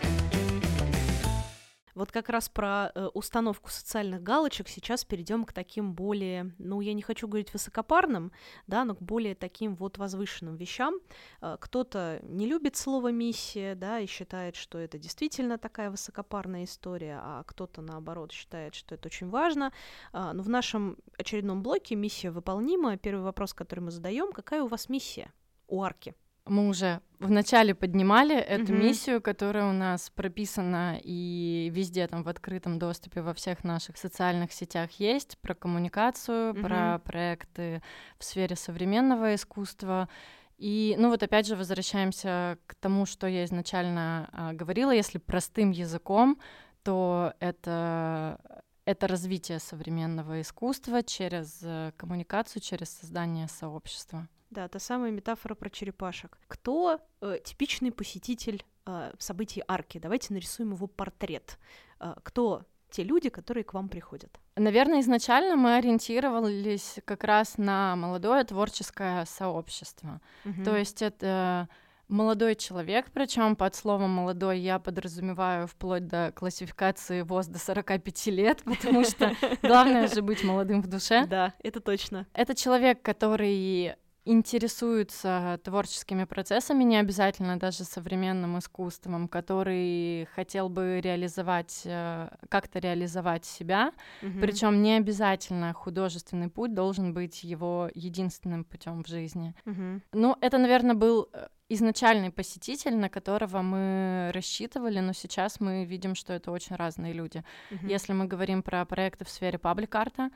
[1.96, 6.94] Вот как раз про э, установку социальных галочек сейчас перейдем к таким более, ну, я
[6.94, 8.30] не хочу говорить высокопарным,
[8.68, 10.94] да, но к более таким вот возвышенным вещам.
[11.40, 17.18] Э, кто-то не любит слово миссия, да, и считает, что это действительно такая высокопарная история,
[17.20, 19.72] а кто-то, наоборот, считает, что это очень важно.
[20.12, 22.96] Э, но в нашем очередном блоке миссия выполнима.
[22.96, 25.32] Первый вопрос, который мы задаем, какая у вас миссия
[25.66, 26.14] у арки?
[26.46, 28.82] Мы уже вначале поднимали эту mm-hmm.
[28.82, 34.52] миссию, которая у нас прописана и везде там в открытом доступе во всех наших социальных
[34.52, 36.62] сетях есть про коммуникацию, mm-hmm.
[36.62, 37.82] про проекты
[38.18, 40.08] в сфере современного искусства.
[40.56, 45.70] И, ну вот опять же возвращаемся к тому, что я изначально а, говорила, если простым
[45.70, 46.38] языком,
[46.82, 48.38] то это
[48.86, 54.26] это развитие современного искусства через э, коммуникацию, через создание сообщества.
[54.50, 56.36] Да, та самая метафора про черепашек.
[56.48, 59.98] Кто э, типичный посетитель э, событий арки?
[59.98, 61.58] Давайте нарисуем его портрет.
[62.00, 64.40] Э, кто те люди, которые к вам приходят?
[64.56, 70.20] Наверное, изначально мы ориентировались как раз на молодое творческое сообщество.
[70.44, 70.64] Мгм.
[70.64, 71.68] То есть это
[72.08, 78.62] молодой человек, причем под словом молодой я подразумеваю вплоть до классификации ВОЗ до 45 лет,
[78.64, 79.32] потому что
[79.62, 81.24] главное же быть молодым в душе.
[81.26, 82.26] Да, это точно.
[82.34, 91.82] Это человек, который интересуется творческими процессами, не обязательно даже современным искусством, который хотел бы реализовать,
[91.84, 94.40] э, как-то реализовать себя, Мгм.
[94.40, 99.54] причем не обязательно художественный путь должен быть его единственным путем в жизни.
[99.64, 100.02] Мгм.
[100.12, 106.14] Ну, это, наверное, был э, изначальный посетитель, на которого мы рассчитывали, но сейчас мы видим,
[106.14, 107.44] что это очень разные люди.
[107.70, 107.86] Мгм.
[107.88, 110.30] Если мы говорим про проекты в сфере паблик-арта,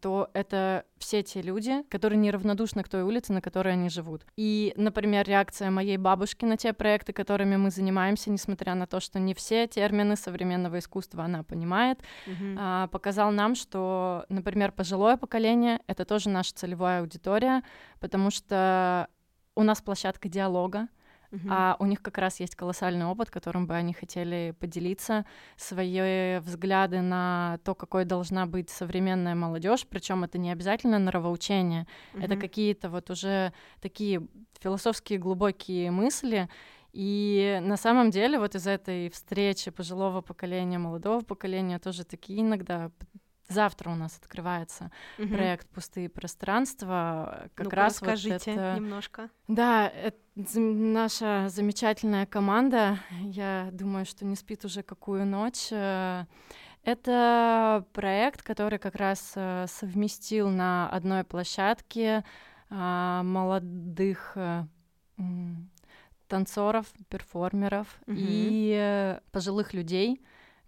[0.00, 4.24] то это все те люди, которые неравнодушны к той улице, на которой они живут.
[4.36, 9.18] И, например, реакция моей бабушки на те проекты, которыми мы занимаемся, несмотря на то, что
[9.18, 12.00] не все термины современного искусства она понимает,
[12.58, 17.62] а, показал нам, что, например, пожилое поколение— это тоже наша целевая аудитория,
[17.98, 19.08] потому что
[19.54, 20.88] у нас площадка диалога,
[21.48, 25.24] А у них как раз есть колоссальный опыт, которым бы они хотели поделиться,
[25.56, 32.36] свои взгляды на то, какой должна быть современная молодежь, причем это не обязательно нравоучение, это
[32.36, 34.26] какие-то вот уже такие
[34.60, 36.48] философские глубокие мысли.
[36.92, 42.90] И на самом деле вот из этой встречи пожилого поколения, молодого поколения тоже такие иногда
[43.52, 45.28] Завтра у нас открывается Мгм.
[45.34, 47.48] проект «Пустые пространства».
[47.54, 48.74] Как Ну-ка, раз вот расскажите это...
[48.76, 49.30] немножко.
[49.48, 50.18] Да, это
[50.58, 55.68] наша замечательная команда, я думаю, что не спит уже какую ночь.
[55.70, 56.24] Э,
[56.84, 62.24] Это проект, который как раз э, совместил на одной площадке
[62.70, 64.64] а, молодых э,
[66.26, 68.16] танцоров, перформеров Мгм.
[68.18, 70.20] и пожилых людей,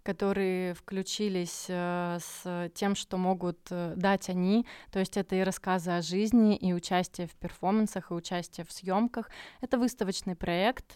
[0.05, 4.65] которые включились э, с тем, что могут э, дать они.
[4.91, 9.29] То есть это и рассказы о жизни, и участие в перформансах, и участие в съемках.
[9.61, 10.95] Это выставочный проект.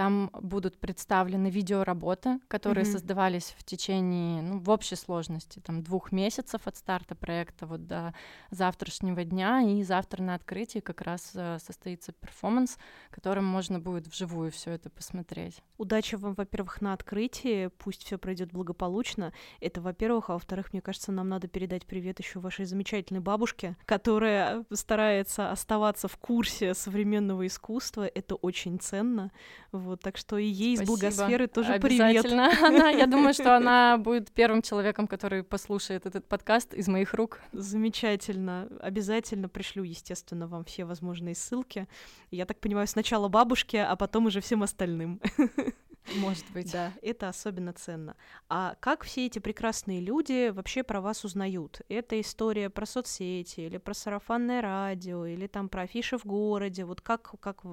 [0.00, 2.92] Там будут представлены видеоработы, которые Мгм.
[2.92, 8.14] создавались в течение, ну, в общей сложности, там, двух месяцев от старта проекта вот до
[8.50, 9.60] завтрашнего дня.
[9.60, 12.78] И завтра на открытии как раз э, состоится перформанс,
[13.10, 15.62] которым можно будет вживую все это посмотреть.
[15.76, 17.66] Удачи вам, во-первых, на открытии.
[17.66, 19.34] Пусть все пройдет благополучно.
[19.60, 24.64] Это, во-первых, а во-вторых, мне кажется, нам надо передать привет еще вашей замечательной бабушке, которая
[24.72, 28.06] старается оставаться в курсе современного искусства.
[28.06, 29.30] Это очень ценно.
[29.72, 32.00] Вот, так что и ей из благосферы тоже привет.
[32.00, 32.50] Обязательно.
[32.66, 37.40] Она, я думаю, что она будет первым человеком, который послушает этот подкаст из моих рук.
[37.52, 38.68] Замечательно.
[38.80, 41.88] Обязательно пришлю, естественно, вам все возможные ссылки.
[42.30, 45.20] Я так понимаю, сначала бабушке, а потом уже всем остальным.
[46.16, 46.72] Может быть.
[46.72, 48.16] Да, это особенно ценно.
[48.48, 51.82] А как все эти прекрасные люди вообще про вас узнают?
[51.88, 56.84] Это история про соцсети, или про сарафанное радио, или там про афиши в городе?
[56.84, 57.64] Вот как, как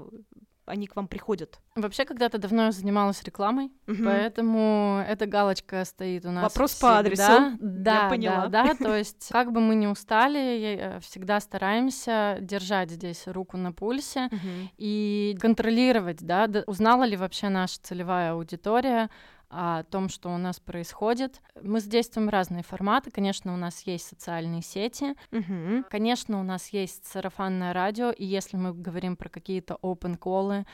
[0.67, 1.59] они к вам приходят?
[1.75, 4.05] Вообще, когда-то давно я занималась рекламой, Мгм.
[4.05, 6.43] поэтому эта галочка стоит у нас.
[6.43, 7.37] Вопрос по всегда.
[7.37, 7.57] адресу.
[7.59, 8.47] Да, Я поняла.
[8.47, 8.75] да, да.
[8.75, 14.27] То есть, как бы мы ни устали, э, всегда стараемся держать здесь руку на пульсе
[14.31, 14.69] Мгм.
[14.77, 19.09] и контролировать, да, узнала ли вообще наша целевая аудитория
[19.49, 21.41] о том, что у нас происходит.
[21.61, 23.11] Мы задействуем разные форматы.
[23.11, 25.85] Конечно, у нас есть социальные сети, Мгм.
[25.89, 30.65] Конечно, у нас есть сарафанное радио, и если мы говорим про какие-то open колы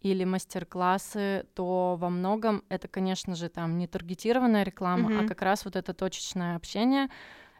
[0.00, 5.20] или мастер-классы, то во многом это, конечно же, там не таргетированная реклама, Мгм.
[5.20, 7.08] а как раз вот это точечное общение,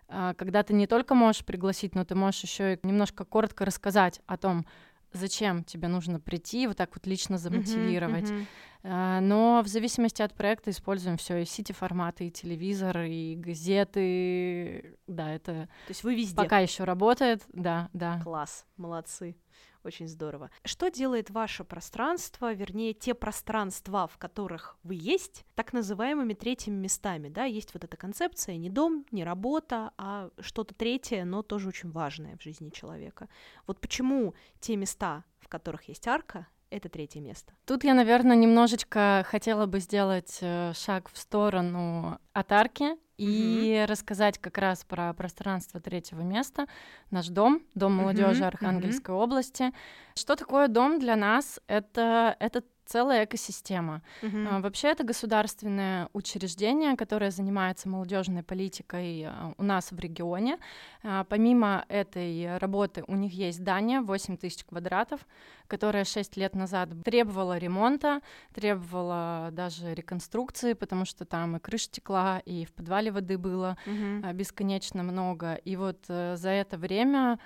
[0.09, 4.21] а, когда ты не только можешь пригласить, но ты можешь еще и немножко коротко рассказать
[4.27, 4.67] о том,
[5.13, 8.31] зачем тебе нужно прийти, вот так вот лично замотивировать.
[8.31, 8.47] мгм.
[8.83, 14.97] А, Но в зависимости от проекта используем все и сити-форматы, и телевизор, и газеты.
[15.07, 16.37] Да, это То есть вы везде.
[16.37, 18.21] Пока еще работает, да, да.
[18.23, 19.37] Класс, молодцы.
[19.83, 20.51] Очень здорово.
[20.65, 27.31] Что делает ваше пространство, вернее, те пространства, в которых вы есть, так называемыми третьими местами,
[27.31, 27.45] да?
[27.45, 32.37] Есть вот эта концепция не дом, не работа, а что-то третье, но тоже очень важное
[32.37, 33.29] в жизни человека.
[33.67, 37.53] Вот почему те места, в которых есть арка, это третье место.
[37.67, 44.39] Тут я, наверное, немножечко хотела бы сделать э, шаг в сторону от арки и рассказать
[44.39, 46.67] как раз про пространство третьего места,
[47.11, 49.73] наш дом, дом молодежи Мгм, Архангельской области.
[50.15, 51.61] Что такое дом для нас?
[51.67, 54.03] Это, это целая экосистема.
[54.23, 54.49] Мгм.
[54.49, 60.59] А, Вообще это государственное учреждение, которое занимается молодежной политикой а, у нас в регионе.
[61.05, 65.21] А, Помимо этой работы у них есть здание 8 тысяч квадратов,
[65.69, 68.21] которое 6 лет назад требовало ремонта,
[68.55, 74.23] требовало даже реконструкции, потому что там и крыша текла, и в подвале воды было Мгм.
[74.25, 75.55] а, бесконечно много.
[75.55, 77.39] И вот э, за это время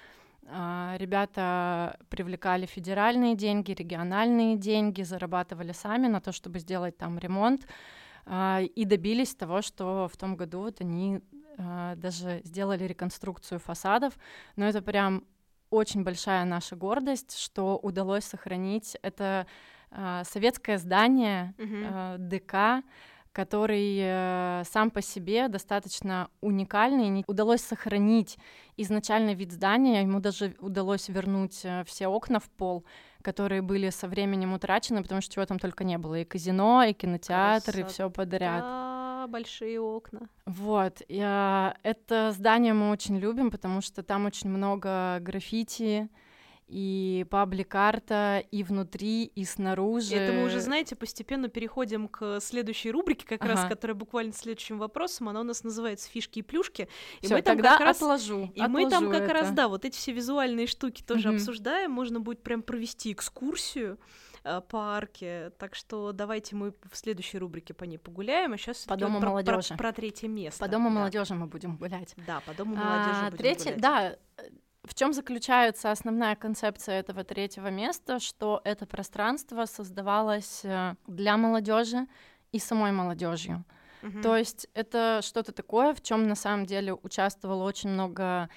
[0.46, 7.66] ребята привлекали федеральные деньги, региональные деньги, зарабатывали сами на то, чтобы сделать там ремонт,
[8.26, 11.20] а, и добились того, что в том году вот они
[11.58, 14.14] а, даже сделали реконструкцию фасадов.
[14.56, 15.24] Но это прям
[15.70, 19.46] очень большая наша гордость, что удалось сохранить это
[19.90, 22.84] а, советское здание, э, ДК,
[23.34, 27.08] который э, сам по себе достаточно уникальный.
[27.08, 28.38] Не- Удалось сохранить
[28.76, 32.84] изначальный вид здания, ему даже удалось вернуть э, все окна в пол,
[33.22, 36.20] которые были со временем утрачены, потому что чего там только не было.
[36.20, 39.28] И казино, и кинотеатр, и все подряд.
[39.28, 40.28] Большие окна.
[40.46, 46.08] Вот, и, а, это здание мы очень любим, потому что там очень много граффити,
[46.66, 50.14] и паблик-арта, и внутри, и снаружи.
[50.14, 53.74] Это мы уже, знаете, постепенно переходим к следующей рубрике, как раз, Ага.
[53.74, 55.28] которая буквально следующим вопросом.
[55.28, 56.88] Она у нас называется «Фишки и плюшки».
[57.20, 57.96] И Всё, мы там тогда как раз...
[57.96, 58.50] отложу.
[58.54, 59.54] И мы там отложу как раз, это.
[59.54, 61.36] да, вот эти все визуальные штуки тоже Мгм.
[61.36, 61.90] обсуждаем.
[61.90, 63.98] Можно будет прям провести экскурсию
[64.42, 65.52] э, по арке.
[65.58, 68.52] Так что давайте мы в следующей рубрике по ней погуляем.
[68.52, 69.74] А сейчас По Дому про, молодежи.
[69.76, 70.60] про третье место.
[70.64, 70.94] По дому Да.
[70.96, 72.14] молодежи мы будем гулять.
[72.26, 73.80] Да, по дому молодежи А, будем третье, гулять.
[73.80, 74.16] да.
[74.84, 82.06] В чем заключается основная концепция этого третьего места, что это пространство создавалось э, для молодежи
[82.52, 83.64] и самой молодежью.
[84.02, 84.20] Мгм.
[84.20, 88.50] То есть это что-то такое, в чем на самом деле участвовало очень много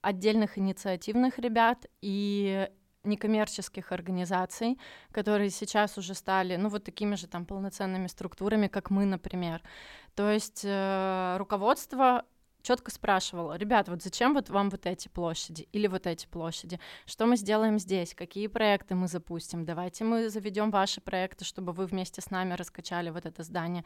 [0.00, 2.68] отдельных инициативных ребят и
[3.04, 4.78] некоммерческих организаций,
[5.12, 9.62] которые сейчас уже стали, ну, вот такими же там полноценными структурами, как мы, например.
[10.14, 12.24] То есть э, руководство
[12.64, 16.80] четко спрашивало, ребят, вот зачем вот вам вот эти площади или вот эти площади?
[17.06, 18.14] Что мы сделаем здесь?
[18.14, 19.64] Какие проекты мы запустим?
[19.64, 23.84] Давайте мы заведем ваши проекты, чтобы вы вместе с нами раскачали вот это здание.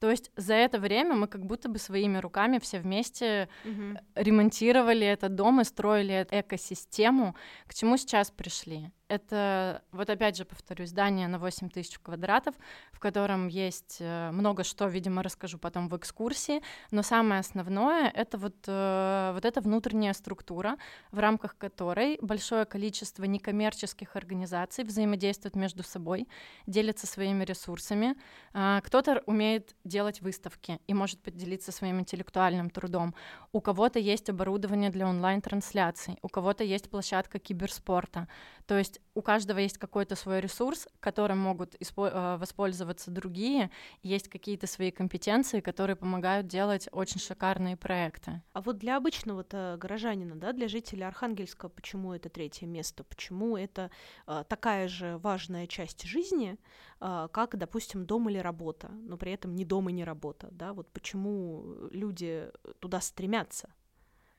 [0.00, 3.98] То есть за это время мы как будто бы своими руками все вместе Мгм.
[4.14, 7.34] ремонтировали этот дом и строили эту экосистему.
[7.66, 8.90] К чему сейчас пришли?
[9.08, 12.54] Это, вот опять же повторюсь, здание на 8 тысяч квадратов,
[12.92, 18.36] в котором есть э, много что, видимо, расскажу потом в экскурсии, но самое основное— это
[18.36, 20.76] вот, э, вот эта внутренняя структура,
[21.10, 26.28] в рамках которой большое количество некоммерческих организаций взаимодействуют между собой,
[26.66, 28.14] делятся своими ресурсами.
[28.52, 33.14] А, Кто-то умеет делать выставки и может поделиться своим интеллектуальным трудом.
[33.52, 38.28] У кого-то есть оборудование для онлайн-трансляций, у кого-то есть площадка киберспорта.
[38.66, 43.70] То есть у каждого есть какой-то свой ресурс, которым могут э, воспользоваться другие,
[44.02, 48.42] есть какие-то свои компетенции, которые помогают делать очень шикарные проекты.
[48.52, 53.04] А вот для обычного-то горожанина, да, для жителя Архангельска, почему это третье место?
[53.04, 53.90] Почему это
[54.26, 56.58] а, такая же важная часть жизни,
[56.98, 60.72] как, допустим, дом или работа, но при этом не дом и не работа, да?
[60.72, 63.70] Вот почему люди туда стремятся?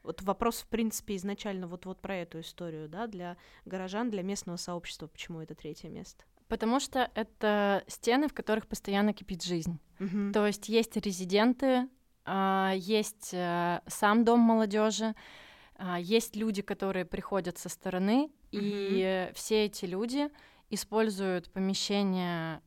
[0.04, 4.58] Вот вопрос, в принципе, изначально вот, вот про эту историю, да, для горожан, для местного
[4.58, 6.24] сообщества, почему это третье место?
[6.48, 9.80] Потому что это стены, в которых постоянно кипит жизнь.
[10.00, 10.34] Мгм.
[10.34, 11.88] То есть есть резиденты,
[12.26, 15.16] а, есть э, сам дом молодежи,
[15.76, 20.30] а, есть люди, которые приходят со стороны, и э, все эти люди
[20.70, 22.62] используют помещение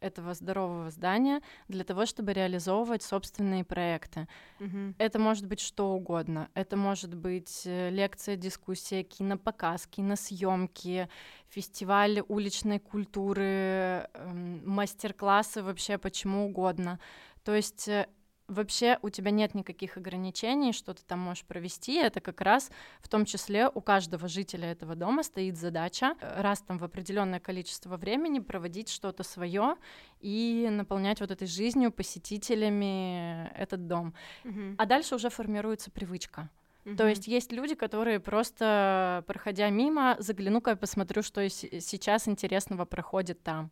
[0.00, 4.26] этого здорового здания для того, чтобы реализовывать собственные проекты.
[4.58, 4.94] Мгм.
[4.98, 6.48] Это может быть что угодно.
[6.54, 11.08] Это может быть э, лекция, дискуссия, кинопоказ, киносъемки,
[11.48, 16.98] фестиваль уличной культуры, эм, мастер-классы вообще почему угодно.
[17.44, 18.06] То есть э,
[18.50, 21.94] вообще у тебя нет никаких ограничений, что ты там можешь провести.
[21.94, 26.60] Это как раз в том числе у каждого жителя этого дома стоит задача э, раз
[26.60, 29.76] там в определенное количество времени проводить что-то свое
[30.20, 34.14] и наполнять вот этой жизнью, посетителями этот дом.
[34.44, 34.74] Мгм.
[34.78, 36.48] А дальше уже формируется привычка.
[36.84, 37.08] То Мгм.
[37.08, 43.42] есть есть люди, которые просто, проходя мимо, загляну-ка, посмотрю, что и се- сейчас интересного проходит
[43.42, 43.70] там.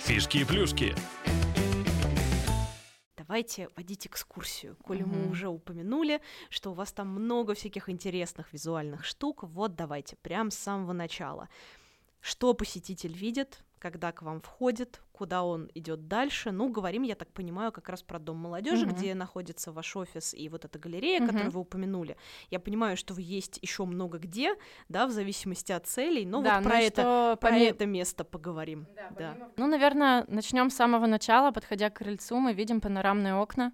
[0.00, 0.94] Фишки и плюшки.
[3.26, 5.30] Давайте водить экскурсию, коли мы Мгм.
[5.30, 9.44] уже упомянули, что у вас там много всяких интересных визуальных штук.
[9.44, 11.48] Вот давайте, прям с самого начала.
[12.20, 16.50] Что посетитель видит, когда к вам входит, куда он идет дальше.
[16.50, 18.94] Ну, говорим, я так понимаю, как раз про дом молодежи, Мгм.
[18.96, 21.28] где находится ваш офис и вот эта галерея, Мгм.
[21.28, 22.16] которую вы упомянули.
[22.50, 24.56] Я понимаю, что вы есть еще много где,
[24.88, 26.26] да, в зависимости от целей.
[26.26, 28.88] Но да, вот про ну это, что про это место поговорим.
[29.16, 29.36] Да.
[29.56, 31.52] Ну, наверное, начнем с самого начала.
[31.52, 33.70] Подходя к крыльцу, мы видим панорамные окна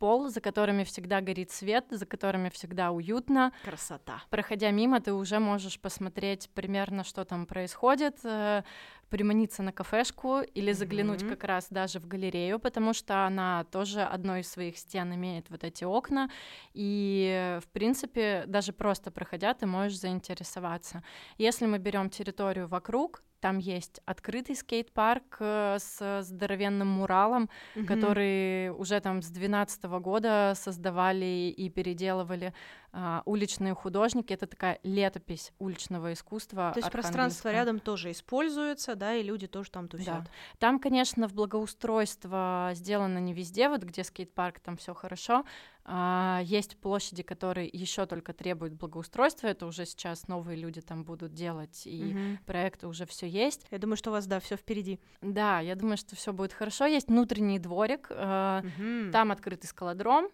[0.00, 3.52] пол, за которыми всегда горит свет, за которыми всегда уютно.
[3.62, 4.22] Красота.
[4.30, 8.62] Проходя мимо, ты уже можешь посмотреть примерно, что там происходит, э,
[9.10, 11.30] приманиться на кафешку или заглянуть Мгм.
[11.30, 15.64] как раз даже в галерею, потому что она тоже одной из своих стен имеет вот
[15.64, 16.30] эти окна.
[16.74, 21.02] И, в принципе, даже просто проходя, ты можешь заинтересоваться.
[21.38, 27.86] Если мы берем территорию вокруг, там есть открытый скейт-парк э, с здоровенным муралом, Мгм.
[27.86, 32.52] которые уже там с 12 года создавали и переделывали
[32.92, 34.32] а, уличные художники.
[34.32, 36.72] Это такая летопись уличного искусства.
[36.74, 40.30] То есть пространство рядом тоже используется, да, и люди тоже там тусят.
[40.58, 45.44] Там, конечно, в благоустройство сделано не везде, вот где скейт-парк, там все хорошо.
[45.84, 49.46] А, есть площади, которые еще только требуют благоустройства.
[49.48, 52.38] Это уже сейчас новые люди там будут делать, и Мгм.
[52.44, 53.66] проекты уже все есть.
[53.70, 55.00] Я думаю, что у вас, да, все впереди.
[55.20, 56.86] Да, я думаю, что все будет хорошо.
[56.86, 58.10] Есть внутренний дворик.
[58.10, 59.10] Мгм.
[59.12, 60.28] Там открытый скалодром,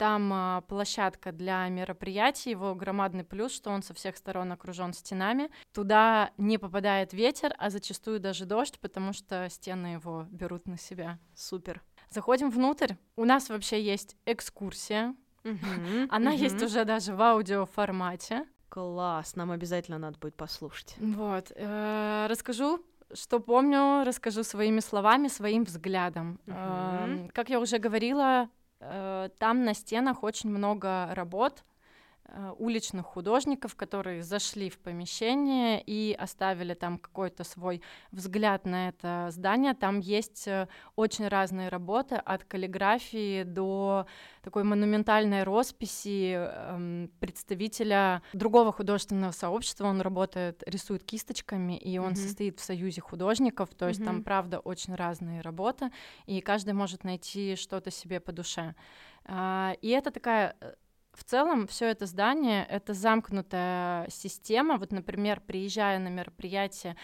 [0.00, 2.48] там а, площадка для мероприятий.
[2.52, 5.50] Его громадный плюс, что он со всех сторон окружен стенами.
[5.74, 11.18] Туда не попадает ветер, а зачастую даже дождь, потому что стены его берут на себя.
[11.34, 11.82] Супер.
[12.08, 12.94] Заходим внутрь.
[13.14, 15.14] У нас вообще есть экскурсия.
[16.08, 18.46] Она есть уже даже в аудиоформате.
[18.70, 20.94] Класс, нам обязательно надо будет послушать.
[20.98, 21.52] Вот.
[21.54, 22.82] э, Расскажу,
[23.12, 26.40] что помню, расскажу своими словами, своим взглядом.
[26.46, 26.56] Мгм.
[26.56, 28.48] Эм, Как я уже говорила, э,
[29.38, 31.62] там на стенах очень много работ.
[31.62, 31.69] э,
[32.58, 39.74] уличных художников, которые зашли в помещение и оставили там какой-то свой взгляд на это здание.
[39.74, 44.06] Там есть э, очень разные работы, от каллиграфии до
[44.42, 49.86] такой монументальной росписи эм, представителя другого художественного сообщества.
[49.86, 52.16] Он работает, рисует кисточками, и он Мгм.
[52.16, 53.70] состоит в союзе художников.
[53.74, 54.24] То есть там, Мгм.
[54.24, 55.90] правда, очень разные работы,
[56.26, 58.74] и каждый может найти что-то себе по душе.
[59.24, 60.74] А, И это такая э,
[61.20, 64.78] в целом все это здание это замкнутая система.
[64.78, 66.96] Вот, например, приезжая на мероприятие,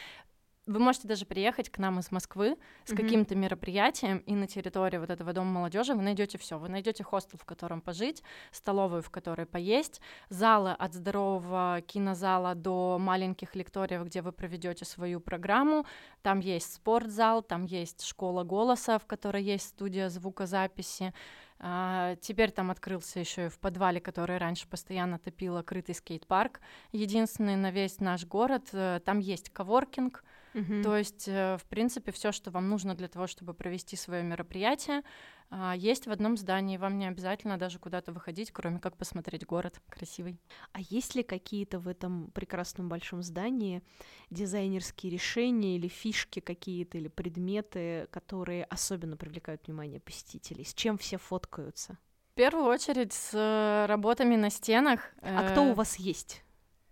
[0.67, 2.57] вы можете даже приехать к нам из Москвы
[2.87, 3.03] с Мгм.
[3.03, 6.59] каким-то мероприятием, и на территории вот этого дома молодежи вы найдете все.
[6.59, 12.97] Вы найдете хостел, в котором пожить, столовую, в которой поесть, залы от здорового кинозала до
[12.99, 15.87] маленьких лекториев, где вы проведете свою программу.
[16.23, 21.13] Там есть спортзал, там есть школа голоса, в которой есть студия звукозаписи.
[21.59, 26.61] А, теперь там открылся еще и в подвале, который раньше постоянно топило крытый скейт-парк.
[26.93, 28.69] Единственный на весь наш город.
[28.73, 30.23] Э, Там есть коворкинг,
[30.57, 30.83] Мгм.
[30.83, 35.03] то есть, э, в принципе, все, что вам нужно для того, чтобы провести свое мероприятие,
[35.51, 36.79] а, есть в одном здании.
[36.79, 40.41] Вам не обязательно даже куда-то выходить, кроме как посмотреть город красивый.
[40.73, 43.83] А есть ли какие-то в этом прекрасном большом здании
[44.31, 50.65] дизайнерские решения или фишки какие-то, или предметы, которые особенно привлекают внимание посетителей?
[50.65, 51.99] С чем все фоткаются?
[52.33, 55.13] В первую очередь с э, работами на стенах.
[55.21, 56.46] А кто у э, вас есть?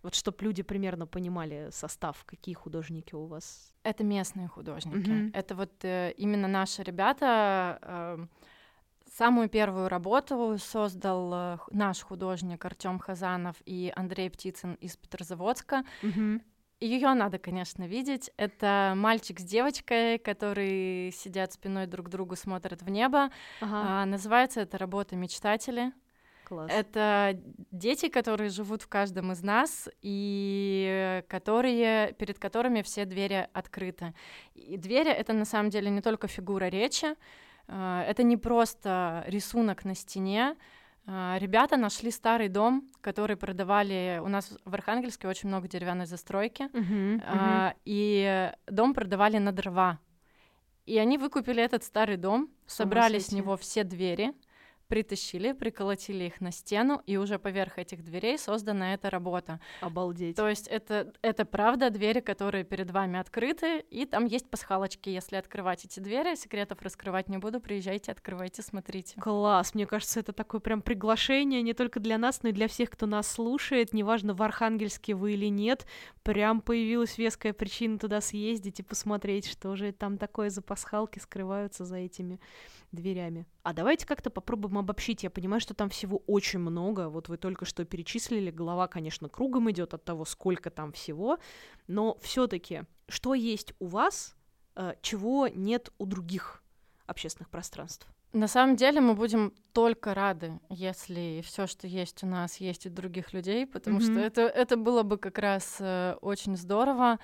[0.05, 3.73] Вот чтобы люди примерно понимали состав, какие художники у вас.
[3.85, 5.11] Это местные художники.
[5.11, 5.31] Мгм.
[5.33, 7.79] Это вот э, именно наши ребята.
[7.81, 8.27] э,
[9.11, 15.85] самую первую работу создал э, наш художник Артем Хазанов и Андрей Птицын из Петрозаводска.
[16.81, 18.31] Ее надо, конечно, видеть.
[18.37, 23.31] Это мальчик с девочкой, которые сидят спиной друг к другу, смотрят в небо.
[23.63, 25.93] Ага, А, называется эта работа «Мечтатели».
[26.45, 26.71] Класс.
[26.73, 27.39] Это
[27.71, 34.15] дети, которые живут в каждом из нас и которые, перед которыми все двери открыты.
[34.55, 37.15] И двери— это на самом деле не только фигура речи,
[37.67, 40.57] э, это не просто рисунок на стене.
[41.07, 44.21] Э, Ребята нашли старый дом, который продавали...
[44.23, 46.69] У нас в Архангельске очень много деревянной застройки.
[46.73, 47.23] Мгм.
[47.27, 49.99] А, и дом продавали на дрова.
[50.87, 54.35] И они выкупили этот старый дом, собрали с него все двери,
[54.95, 59.59] притащили, приколотили их на стену, и уже поверх этих дверей создана эта работа.
[59.81, 60.37] Обалдеть.
[60.37, 65.09] То есть это, это правда двери, которые перед вами открыты, и там есть пасхалочки.
[65.09, 69.21] Если открывать эти двери, секретов раскрывать не буду, приезжайте, открывайте, смотрите.
[69.21, 72.91] Класс, мне кажется, это такое прям приглашение не только для нас, но и для всех,
[72.91, 75.89] кто нас слушает, неважно, в Архангельске вы или нет,
[76.23, 81.85] прям появилась веская причина туда съездить и посмотреть, что же там такое за пасхалки скрываются
[81.85, 82.39] за этими
[82.93, 83.47] дверями.
[83.63, 85.25] А давайте как-то попробуем обобщить.
[85.25, 87.09] Я понимаю, что там всего очень много.
[87.09, 91.39] Вот вы только что перечислили, голова, конечно, кругом идет от того, сколько там всего.
[91.89, 94.37] Но все-таки, что есть у вас
[94.77, 96.63] э, чего нет у других
[97.07, 98.07] общественных пространств?
[98.33, 102.91] На самом деле мы будем только рады, если все, что есть у нас, есть у
[102.91, 104.13] других людей, потому mm-hmm.
[104.13, 107.21] что это, это было бы как раз э, очень здорово.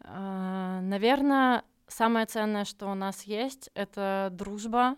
[0.00, 4.96] Э, наверное, самое ценное, что у нас есть, это дружба,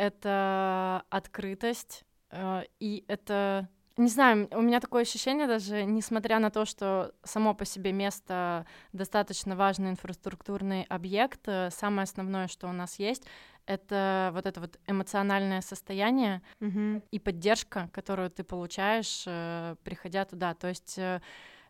[0.00, 6.64] это открытость, э, и это не знаю, у меня такое ощущение даже, несмотря на то,
[6.64, 12.98] что само по себе место достаточно важный инфраструктурный объект, э, самое основное, что у нас
[12.98, 13.26] есть,
[13.66, 17.02] это вот это вот эмоциональное состояние mm-hmm.
[17.10, 20.54] и поддержка, которую ты получаешь, э, приходя туда.
[20.54, 20.98] То есть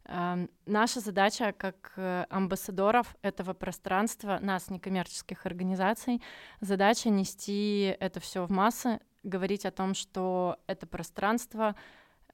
[0.07, 6.21] наша задача как э, амбассадоров этого пространства, нас, некоммерческих организаций,
[6.61, 11.77] задача нести это все в массы, говорить о том, что это пространство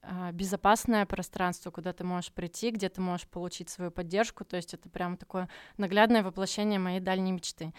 [0.02, 4.44] э, безопасное пространство, куда ты можешь прийти, где ты можешь получить свою поддержку.
[4.44, 7.72] То есть это прям такое наглядное воплощение моей дальней мечты.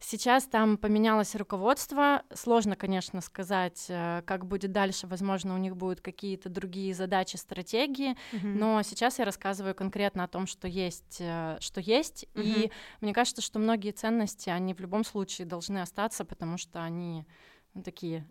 [0.00, 2.22] Сейчас там поменялось руководство.
[2.32, 5.06] Сложно, конечно, сказать, э, как будет дальше.
[5.06, 8.12] Возможно, у них будут какие-то другие задачи, стратегии.
[8.32, 8.54] Mm-hmm.
[8.54, 12.26] Но сейчас я рассказываю конкретно о том, что есть, э, что есть.
[12.34, 12.42] Mm-hmm.
[12.42, 12.70] И
[13.00, 17.26] мне кажется, что многие ценности, они в любом случае должны остаться, потому что они
[17.74, 18.26] ну, такие,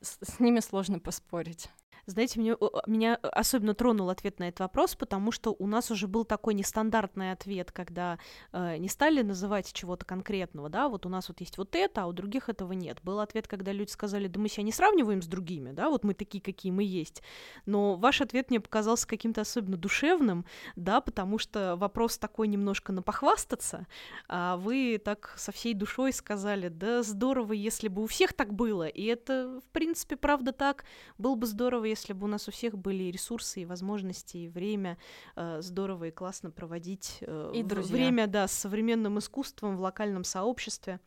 [0.00, 1.68] с, с ними сложно поспорить.
[2.06, 6.24] Знаете, мне, меня особенно тронул ответ на этот вопрос, потому что у нас уже был
[6.24, 8.20] такой нестандартный ответ, когда
[8.52, 12.06] э, не стали называть чего-то конкретного, да, вот у нас вот есть вот это, а
[12.06, 13.00] у других этого нет.
[13.02, 16.14] Был ответ, когда люди сказали, да мы себя не сравниваем с другими, да, вот мы
[16.14, 17.24] такие, какие мы есть.
[17.66, 20.44] Но ваш ответ мне показался каким-то особенно душевным,
[20.76, 23.88] да, потому что вопрос такой немножко на похвастаться,
[24.28, 28.86] а вы так со всей душой сказали, да здорово, если бы у всех так было,
[28.86, 30.84] и это, в принципе, правда так,
[31.18, 34.98] было бы здорово, если бы у нас у всех были ресурсы и возможности, и время
[35.34, 37.96] э, здорово и классно проводить э, и друзья.
[37.96, 41.00] время, да, с современным искусством в локальном сообществе.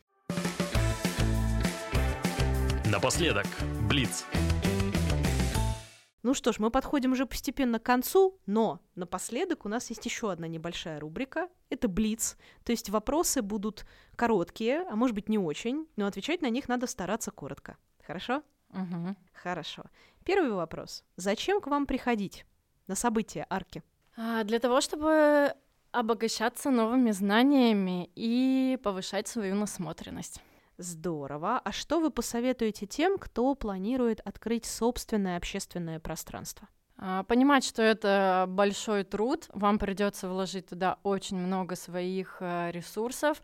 [2.85, 3.45] Напоследок,
[3.87, 4.25] Блиц.
[6.23, 10.31] Ну что ж, мы подходим уже постепенно к концу, но напоследок у нас есть еще
[10.31, 11.49] одна небольшая рубрика.
[11.69, 12.35] Это Блиц.
[12.65, 13.85] То есть вопросы будут
[14.15, 17.77] короткие, а может быть не очень, но отвечать на них надо стараться коротко.
[18.05, 18.43] Хорошо?
[18.73, 19.15] Угу.
[19.33, 19.83] Хорошо.
[20.23, 21.03] Первый вопрос.
[21.15, 22.45] Зачем к вам приходить
[22.87, 23.83] на события арки?
[24.17, 25.53] А, для того, чтобы
[25.91, 30.41] обогащаться новыми знаниями и повышать свою насмотренность.
[30.77, 31.59] Здорово.
[31.63, 36.69] А что вы посоветуете тем, кто планирует открыть собственное общественное пространство?
[36.97, 43.41] А, понимать, что это большой труд, вам придется вложить туда очень много своих э, ресурсов,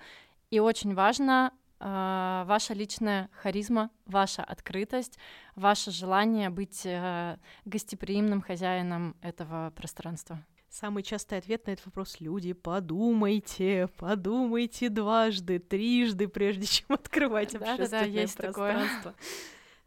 [0.49, 5.17] и очень важно ваша личная харизма, ваша открытость,
[5.55, 10.43] ваше желание быть э, гостеприимным хозяином этого пространства.
[10.69, 18.05] Самый частый ответ на этот вопрос люди подумайте, подумайте дважды, трижды, прежде чем открывать общественное
[18.05, 18.73] есть такое.
[18.73, 19.15] пространство.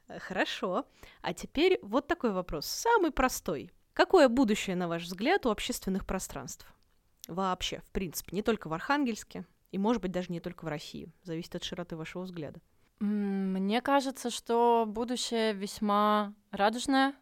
[0.08, 0.86] Э, Хорошо.
[1.20, 3.70] А теперь вот такой вопрос, самый простой.
[3.92, 6.66] Какое будущее, на ваш взгляд, у общественных пространств?
[7.26, 11.12] Вообще, в принципе, не только в Архангельске, и, может быть, даже не только в России.
[11.22, 12.60] Зависит от широты вашего взгляда.
[13.00, 17.14] Мне кажется, что будущее весьма радужное.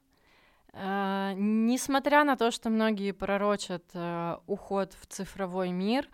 [0.73, 6.09] Э, Несмотря на то, что многие пророчат э, уход в цифровой мир,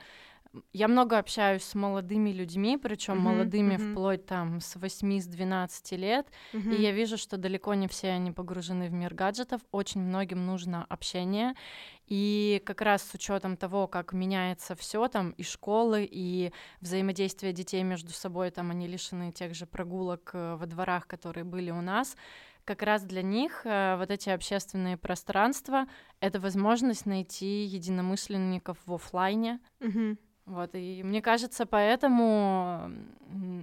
[0.72, 3.92] я много общаюсь с молодыми людьми, причем Мгм, молодыми мгм.
[3.92, 8.32] вплоть там с 8 с 12 лет, и я вижу, что далеко не все они
[8.32, 11.54] погружены в мир гаджетов, очень многим нужно общение,
[12.06, 17.82] и как раз с учетом того, как меняется все там и школы, и взаимодействие детей
[17.82, 22.16] между собой, там они лишены тех же прогулок э, во дворах, которые были у нас,
[22.64, 25.86] как раз для них э, вот эти общественные пространства—
[26.20, 30.18] это возможность найти единомышленников в оффлайне, Мгм.
[30.46, 32.90] Вот, и мне кажется, поэтому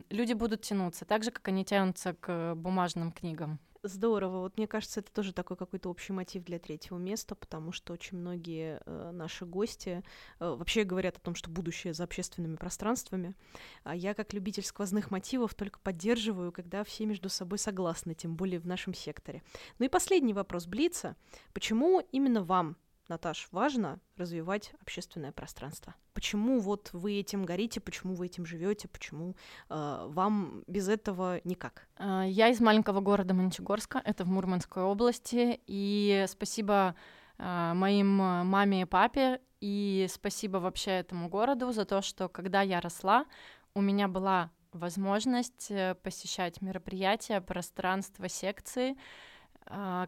[0.09, 3.59] люди будут тянуться, так же, как они тянутся к бумажным книгам.
[3.81, 4.41] Здорово.
[4.41, 8.17] Вот мне кажется, это тоже такой какой-то общий мотив для третьего места, потому что очень
[8.17, 10.03] многие э, наши гости
[10.39, 13.35] э, вообще говорят о том, что будущее за общественными пространствами.
[13.83, 18.59] А я, как любитель сквозных мотивов, только поддерживаю, когда все между собой согласны, тем более
[18.59, 19.43] в нашем секторе.
[19.77, 21.15] Ну и последний вопрос Блица.
[21.53, 22.75] Почему именно вам,
[23.09, 25.95] Наташ, важно развивать общественное пространство?
[26.13, 29.35] Почему вот вы этим горите, почему вы этим живете, почему
[29.69, 31.87] э, вам без этого никак?
[31.97, 36.95] А, Я из маленького города Мончегорска, это в Мурманской области, и спасибо
[37.39, 42.61] а, моим а, маме и папе, и спасибо вообще этому городу за то, что когда
[42.61, 43.25] я росла,
[43.73, 48.97] у меня была возможность э, посещать мероприятия, пространства, секции,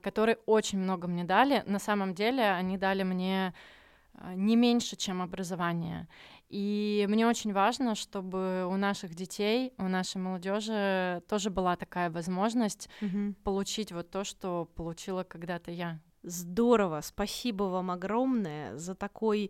[0.01, 1.63] которые очень много мне дали.
[1.65, 3.53] На самом деле они дали мне
[4.13, 6.07] а, не меньше, чем образование.
[6.49, 12.89] И мне очень важно, чтобы у наших детей, у нашей молодежи тоже была такая возможность
[13.01, 13.33] угу.
[13.43, 15.99] получить вот то, что получила когда-то я.
[16.23, 19.49] Здорово, спасибо вам огромное за такой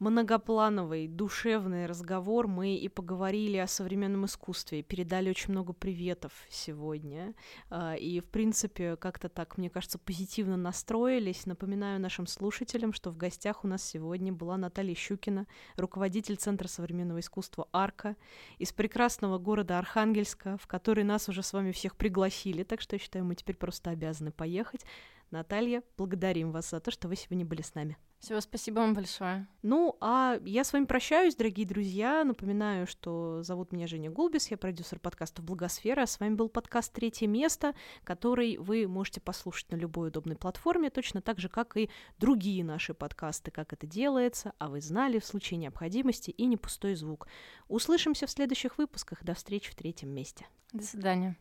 [0.00, 2.48] многоплановый, душевный разговор.
[2.48, 7.34] Мы и поговорили о современном искусстве, передали очень много приветов сегодня.
[7.68, 11.46] А, и, в принципе, как-то так, мне кажется, позитивно настроились.
[11.46, 15.46] Напоминаю нашим слушателям, что в гостях у нас сегодня была Наталья Щукина,
[15.76, 18.16] руководитель Центра современного искусства «Арка»
[18.58, 23.00] из прекрасного города Архангельска, в который нас уже с вами всех пригласили, так что я
[23.00, 24.86] считаю, мы теперь просто обязаны поехать.
[25.30, 27.98] Наталья, благодарим вас за то, что вы сегодня были с нами.
[28.20, 29.46] Всего спасибо вам большое.
[29.62, 32.22] Ну, а я с вами прощаюсь, дорогие друзья.
[32.22, 36.04] Напоминаю, что зовут меня Женя Гулбис, я продюсер подкаста «Благосфера».
[36.04, 41.22] С вами был подкаст «Третье место», который вы можете послушать на любой удобной платформе, точно
[41.22, 45.56] так же, как и другие наши подкасты, как это делается, а вы знали в случае
[45.56, 47.26] необходимости и не пустой звук.
[47.68, 49.24] Услышимся в следующих выпусках.
[49.24, 50.46] До встречи в третьем месте.
[50.74, 51.38] До свидания.